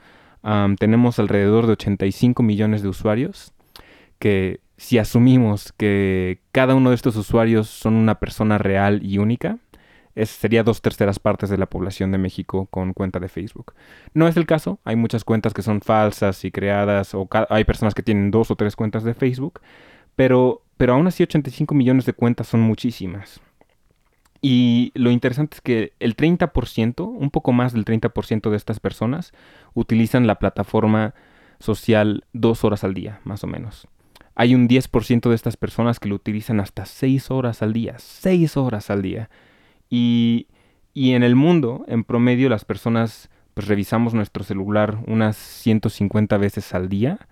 tenemos 0.78 1.18
alrededor 1.18 1.66
de 1.66 1.72
85 1.72 2.42
millones 2.42 2.82
de 2.82 2.88
usuarios, 2.88 3.52
que 4.18 4.60
si 4.76 4.98
asumimos 4.98 5.72
que 5.72 6.40
cada 6.52 6.74
uno 6.74 6.90
de 6.90 6.96
estos 6.96 7.16
usuarios 7.16 7.68
son 7.68 7.94
una 7.94 8.16
persona 8.16 8.58
real 8.58 9.00
y 9.02 9.18
única, 9.18 9.58
sería 10.16 10.62
dos 10.62 10.82
terceras 10.82 11.18
partes 11.18 11.50
de 11.50 11.58
la 11.58 11.66
población 11.66 12.12
de 12.12 12.18
México 12.18 12.66
con 12.70 12.92
cuenta 12.92 13.20
de 13.20 13.28
Facebook. 13.28 13.74
No 14.14 14.28
es 14.28 14.36
el 14.36 14.46
caso, 14.46 14.78
hay 14.84 14.96
muchas 14.96 15.24
cuentas 15.24 15.54
que 15.54 15.62
son 15.62 15.80
falsas 15.80 16.44
y 16.44 16.50
creadas, 16.50 17.14
o 17.14 17.28
hay 17.48 17.64
personas 17.64 17.94
que 17.94 18.02
tienen 18.02 18.30
dos 18.30 18.50
o 18.50 18.56
tres 18.56 18.76
cuentas 18.76 19.04
de 19.04 19.14
Facebook, 19.14 19.60
pero, 20.16 20.62
pero 20.76 20.94
aún 20.94 21.06
así 21.06 21.22
85 21.22 21.74
millones 21.74 22.06
de 22.06 22.12
cuentas 22.12 22.46
son 22.46 22.60
muchísimas. 22.60 23.40
Y 24.42 24.90
lo 24.94 25.12
interesante 25.12 25.54
es 25.54 25.60
que 25.60 25.92
el 26.00 26.16
30%, 26.16 27.06
un 27.06 27.30
poco 27.30 27.52
más 27.52 27.72
del 27.72 27.84
30% 27.84 28.50
de 28.50 28.56
estas 28.56 28.80
personas 28.80 29.32
utilizan 29.72 30.26
la 30.26 30.40
plataforma 30.40 31.14
social 31.60 32.24
dos 32.32 32.64
horas 32.64 32.82
al 32.82 32.92
día, 32.92 33.20
más 33.22 33.44
o 33.44 33.46
menos. 33.46 33.86
Hay 34.34 34.54
un 34.54 34.68
10% 34.68 35.28
de 35.28 35.34
estas 35.34 35.56
personas 35.56 36.00
que 36.00 36.08
lo 36.08 36.16
utilizan 36.16 36.58
hasta 36.58 36.86
6 36.86 37.30
horas 37.30 37.62
al 37.62 37.72
día, 37.72 37.94
6 37.98 38.56
horas 38.56 38.90
al 38.90 39.02
día. 39.02 39.30
Y, 39.94 40.46
y 40.94 41.12
en 41.12 41.22
el 41.22 41.36
mundo, 41.36 41.84
en 41.86 42.02
promedio, 42.02 42.48
las 42.48 42.64
personas 42.64 43.28
pues 43.52 43.68
revisamos 43.68 44.14
nuestro 44.14 44.42
celular 44.42 45.00
unas 45.06 45.36
150 45.36 46.38
veces 46.38 46.72
al 46.72 46.88
día 46.88 47.28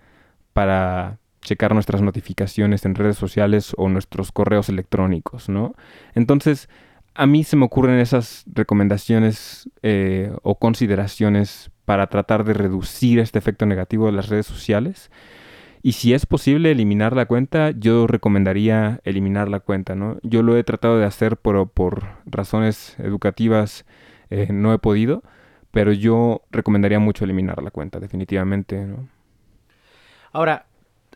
para 0.53 1.17
checar 1.41 1.73
nuestras 1.73 2.03
notificaciones 2.03 2.85
en 2.85 2.93
redes 2.93 3.17
sociales 3.17 3.73
o 3.77 3.89
nuestros 3.89 4.31
correos 4.31 4.69
electrónicos, 4.69 5.49
¿no? 5.49 5.73
Entonces, 6.13 6.69
a 7.15 7.25
mí 7.25 7.43
se 7.43 7.55
me 7.55 7.65
ocurren 7.65 7.97
esas 7.97 8.43
recomendaciones 8.45 9.67
eh, 9.81 10.31
o 10.43 10.59
consideraciones 10.59 11.71
para 11.85 12.05
tratar 12.07 12.43
de 12.43 12.53
reducir 12.53 13.17
este 13.17 13.39
efecto 13.39 13.65
negativo 13.65 14.05
de 14.05 14.11
las 14.11 14.29
redes 14.29 14.45
sociales. 14.45 15.09
Y 15.83 15.93
si 15.93 16.13
es 16.13 16.25
posible 16.25 16.71
eliminar 16.71 17.15
la 17.15 17.25
cuenta, 17.25 17.71
yo 17.71 18.05
recomendaría 18.05 18.99
eliminar 19.03 19.49
la 19.49 19.59
cuenta, 19.59 19.95
¿no? 19.95 20.19
Yo 20.21 20.43
lo 20.43 20.55
he 20.55 20.63
tratado 20.63 20.99
de 20.99 21.05
hacer, 21.05 21.37
pero 21.37 21.65
por 21.65 22.03
razones 22.25 22.95
educativas 22.99 23.85
eh, 24.29 24.47
no 24.51 24.73
he 24.73 24.79
podido, 24.79 25.23
pero 25.71 25.91
yo 25.91 26.43
recomendaría 26.51 26.99
mucho 26.99 27.23
eliminar 27.23 27.63
la 27.63 27.71
cuenta, 27.71 27.99
definitivamente. 27.99 28.87
Ahora, 30.31 30.65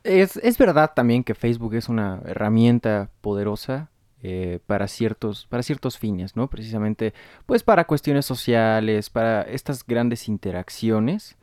es, 0.03 0.37
es 0.37 0.57
verdad 0.57 0.91
también 0.95 1.23
que 1.23 1.35
Facebook 1.35 1.75
es 1.75 1.87
una 1.87 2.21
herramienta 2.25 3.09
poderosa 3.21 3.89
eh, 4.23 4.59
para, 4.65 4.87
ciertos, 4.87 5.45
para 5.45 5.61
ciertos 5.61 5.99
fines, 5.99 6.35
¿no? 6.35 6.49
Precisamente, 6.49 7.13
pues 7.45 7.61
para 7.61 7.85
cuestiones 7.85 8.25
sociales, 8.25 9.11
para 9.11 9.43
estas 9.43 9.85
grandes 9.85 10.27
interacciones. 10.27 11.37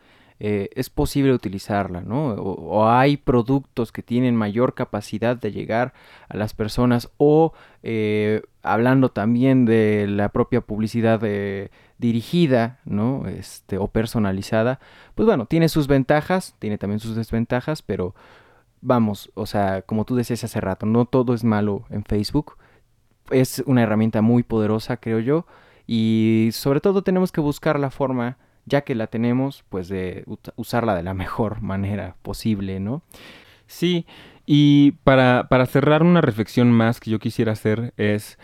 Eh, 0.44 0.70
es 0.74 0.90
posible 0.90 1.32
utilizarla, 1.32 2.00
¿no? 2.00 2.30
O, 2.30 2.88
hay 2.88 3.16
productos 3.16 3.92
que 3.92 4.02
tienen 4.02 4.34
mayor 4.34 4.74
capacidad 4.74 5.36
de 5.36 5.52
llegar 5.52 5.94
a 6.28 6.36
las 6.36 6.52
personas 6.52 7.10
o 7.16 7.52
eh, 7.84 8.42
hablando 8.60 9.10
también 9.10 9.66
de 9.66 10.08
la 10.08 10.30
propia 10.30 10.60
publicidad 10.60 11.20
dirigida, 11.98 12.80
¿no? 12.84 13.28
Este, 13.28 13.78
o 13.78 13.86
personalizada, 13.86 14.80
pues 15.14 15.26
bueno, 15.26 15.46
tiene 15.46 15.68
sus 15.68 15.86
ventajas, 15.86 16.56
tiene 16.58 16.76
también 16.76 16.98
sus 16.98 17.14
desventajas, 17.14 17.80
pero 17.80 18.16
vamos, 18.80 19.30
o 19.34 19.46
sea, 19.46 19.82
como 19.82 20.04
tú 20.04 20.16
decías 20.16 20.42
hace 20.42 20.60
rato, 20.60 20.86
no 20.86 21.04
todo 21.04 21.34
es 21.34 21.44
malo 21.44 21.84
en 21.88 22.02
Facebook. 22.02 22.56
Es 23.30 23.62
una 23.64 23.84
herramienta 23.84 24.22
muy 24.22 24.42
poderosa, 24.42 24.96
creo 24.96 25.20
yo, 25.20 25.46
y 25.86 26.48
sobre 26.52 26.80
todo 26.80 27.02
tenemos 27.02 27.30
que 27.30 27.40
buscar 27.40 27.78
la 27.78 27.92
forma 27.92 28.38
ya 28.66 28.82
que 28.82 28.94
la 28.94 29.06
tenemos, 29.06 29.64
pues 29.68 29.88
de 29.88 30.24
usarla 30.56 30.94
de 30.94 31.02
la 31.02 31.14
mejor 31.22 31.62
manera 31.62 32.16
posible, 32.22 32.80
¿no? 32.80 33.02
Sí, 33.66 34.06
y 34.46 34.92
para, 35.04 35.48
para 35.48 35.66
cerrar 35.66 36.02
una 36.02 36.20
reflexión 36.20 36.72
más 36.72 37.00
que 37.00 37.10
yo 37.10 37.18
quisiera 37.18 37.52
hacer 37.52 37.94
es, 37.96 38.38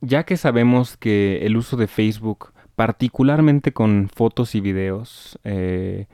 ya 0.00 0.24
que 0.24 0.36
sabemos 0.36 0.96
que 0.96 1.44
el 1.44 1.56
uso 1.56 1.76
de 1.76 1.88
Facebook, 1.88 2.52
particularmente 2.76 3.72
con 3.72 4.08
fotos 4.14 4.54
y 4.54 4.60
videos, 4.60 5.38
eh, 5.44 6.06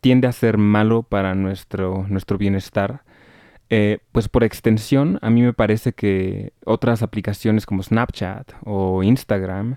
tiende 0.00 0.28
a 0.28 0.32
ser 0.32 0.58
malo 0.58 1.02
para 1.02 1.34
nuestro, 1.34 2.06
nuestro 2.08 2.38
bienestar, 2.38 3.02
eh, 3.70 3.98
pues 4.12 4.28
por 4.28 4.44
extensión, 4.44 5.18
a 5.20 5.30
mí 5.30 5.42
me 5.42 5.52
parece 5.52 5.92
que 5.92 6.52
otras 6.64 7.02
aplicaciones 7.02 7.66
como 7.66 7.82
Snapchat 7.82 8.52
o 8.64 9.02
Instagram, 9.02 9.76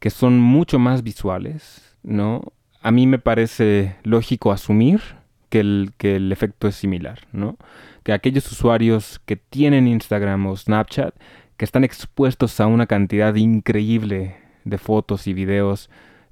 que 0.00 0.10
son 0.10 0.40
mucho 0.40 0.78
más 0.78 1.02
visuales, 1.02 1.89
¿no? 2.02 2.52
A 2.82 2.90
mí 2.90 3.06
me 3.06 3.18
parece 3.18 3.96
lógico 4.02 4.52
asumir 4.52 5.00
que 5.48 5.60
el, 5.60 5.92
que 5.98 6.16
el 6.16 6.32
efecto 6.32 6.68
es 6.68 6.76
similar, 6.76 7.20
¿no? 7.32 7.56
Que 8.02 8.12
aquellos 8.12 8.50
usuarios 8.50 9.20
que 9.26 9.36
tienen 9.36 9.86
Instagram 9.86 10.46
o 10.46 10.56
Snapchat, 10.56 11.14
que 11.56 11.64
están 11.64 11.84
expuestos 11.84 12.58
a 12.60 12.66
una 12.66 12.86
cantidad 12.86 13.34
increíble 13.34 14.36
de 14.64 14.78
fotos 14.78 15.26
y 15.26 15.34
videos, 15.34 15.90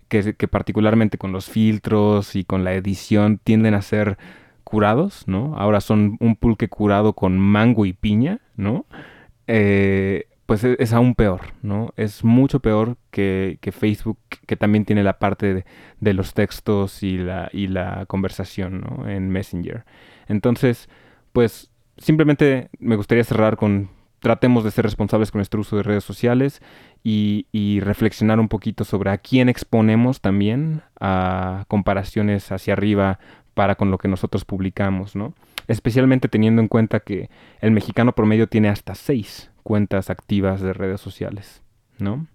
que, 0.09 0.35
que 0.35 0.48
particularmente 0.48 1.18
con 1.18 1.33
los 1.33 1.50
filtros 1.50 2.35
y 2.35 2.44
con 2.44 2.64
la 2.64 2.72
edición 2.72 3.38
tienden 3.42 3.74
a 3.74 3.83
ser 3.83 4.16
curados, 4.64 5.24
¿no? 5.26 5.54
Ahora 5.57 5.81
son 5.81 6.16
un 6.20 6.37
pulque 6.37 6.68
curado 6.68 7.14
con 7.14 7.38
mango 7.38 7.87
y 7.87 7.92
piña, 7.92 8.40
¿no? 8.57 8.87
Eh, 9.46 10.26
pues 10.48 10.64
e-, 10.64 10.76
es, 10.78 10.94
aún 10.94 11.14
peor, 11.14 11.52
¿no? 11.61 11.92
Es 11.98 12.24
mucho 12.24 12.61
peor 12.61 12.96
que, 13.11 13.58
Facebook, 13.70 14.18
que 14.46 14.56
también 14.56 14.87
tiene 14.87 15.02
la 15.02 15.18
parte 15.18 15.66
de, 16.00 16.14
los 16.14 16.32
textos 16.32 17.02
y 17.02 17.18
la, 17.18 17.50
y 17.52 17.66
la 17.68 18.06
conversación, 18.06 18.80
¿no? 18.80 19.06
En 19.06 19.28
Messenger. 19.28 19.84
Entonces, 20.26 20.88
pues 21.34 21.70
simplemente 21.98 22.70
me 22.78 22.96
gustaría 22.96 23.24
cerrar 23.24 23.58
con 23.58 23.90
tratemos 24.20 24.64
de 24.64 24.70
ser 24.70 24.87
responsables 24.87 25.30
con 25.30 25.40
nuestro 25.40 25.61
uso 25.61 25.76
de 25.76 25.82
redes 25.82 26.02
sociales 26.02 26.62
y, 27.04 27.46
y, 27.52 27.80
reflexionar 27.80 28.40
un 28.40 28.48
poquito 28.48 28.84
sobre 28.84 29.11
a 29.11 29.18
quién 29.18 29.50
exponemos 29.50 30.22
también 30.22 30.80
a 30.98 31.66
comparaciones 31.68 32.50
hacia 32.52 32.72
arriba 32.72 33.18
para 33.52 33.74
con 33.74 33.90
lo 33.90 33.98
que 33.98 34.08
nosotros 34.08 34.46
publicamos, 34.46 35.14
¿no? 35.14 35.34
Especialmente 35.66 36.28
teniendo 36.28 36.62
en 36.62 36.68
cuenta 36.68 37.00
que 37.00 37.28
el 37.61 37.70
mexicano 37.70 38.12
promedio 38.14 38.48
tiene 38.48 38.70
hasta 38.70 38.94
seis 38.94 39.50
cuentas 39.68 40.09
activas 40.09 40.62
de 40.62 40.72
redes 40.72 40.98
sociales, 40.98 41.62
¿no? 41.98 42.26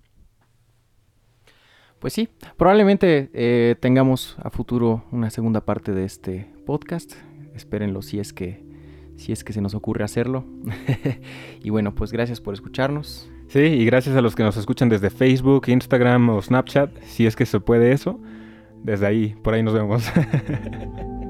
Pues 1.97 2.13
sí, 2.13 2.29
probablemente 2.57 3.31
eh, 3.33 3.75
tengamos 3.79 4.37
a 4.43 4.51
futuro 4.51 5.03
una 5.11 5.31
segunda 5.31 5.65
parte 5.65 5.93
de 5.93 6.05
este 6.05 6.53
podcast. 6.67 7.13
Espérenlo 7.55 8.03
si 8.03 8.19
es 8.19 8.33
que 8.33 8.63
si 9.15 9.31
es 9.31 9.43
que 9.43 9.51
se 9.51 9.61
nos 9.61 9.73
ocurre 9.73 10.03
hacerlo. 10.03 10.45
y 11.63 11.71
bueno, 11.71 11.95
pues 11.95 12.11
gracias 12.11 12.39
por 12.39 12.53
escucharnos. 12.53 13.27
Sí, 13.47 13.61
y 13.61 13.85
gracias 13.85 14.15
a 14.15 14.21
los 14.21 14.35
que 14.35 14.43
nos 14.43 14.55
escuchan 14.55 14.89
desde 14.89 15.09
Facebook, 15.09 15.63
Instagram 15.69 16.29
o 16.29 16.39
Snapchat, 16.39 17.01
si 17.01 17.25
es 17.25 17.35
que 17.35 17.47
se 17.47 17.59
puede 17.59 17.93
eso. 17.93 18.19
Desde 18.83 19.07
ahí, 19.07 19.35
por 19.41 19.55
ahí 19.55 19.63
nos 19.63 19.73
vemos. 19.73 20.03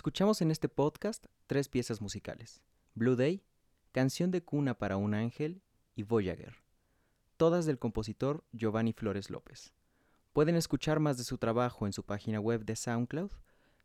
Escuchamos 0.00 0.40
en 0.40 0.50
este 0.50 0.70
podcast 0.70 1.26
tres 1.46 1.68
piezas 1.68 2.00
musicales. 2.00 2.62
Blue 2.94 3.16
Day, 3.16 3.44
Canción 3.92 4.30
de 4.30 4.42
cuna 4.42 4.78
para 4.78 4.96
un 4.96 5.12
ángel 5.12 5.60
y 5.94 6.04
Voyager, 6.04 6.56
todas 7.36 7.66
del 7.66 7.78
compositor 7.78 8.42
Giovanni 8.50 8.94
Flores 8.94 9.28
López. 9.28 9.74
Pueden 10.32 10.56
escuchar 10.56 11.00
más 11.00 11.18
de 11.18 11.24
su 11.24 11.36
trabajo 11.36 11.84
en 11.84 11.92
su 11.92 12.02
página 12.02 12.40
web 12.40 12.64
de 12.64 12.76
SoundCloud, 12.76 13.30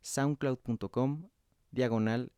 soundcloud.com, 0.00 1.28
diagonal 1.70 2.32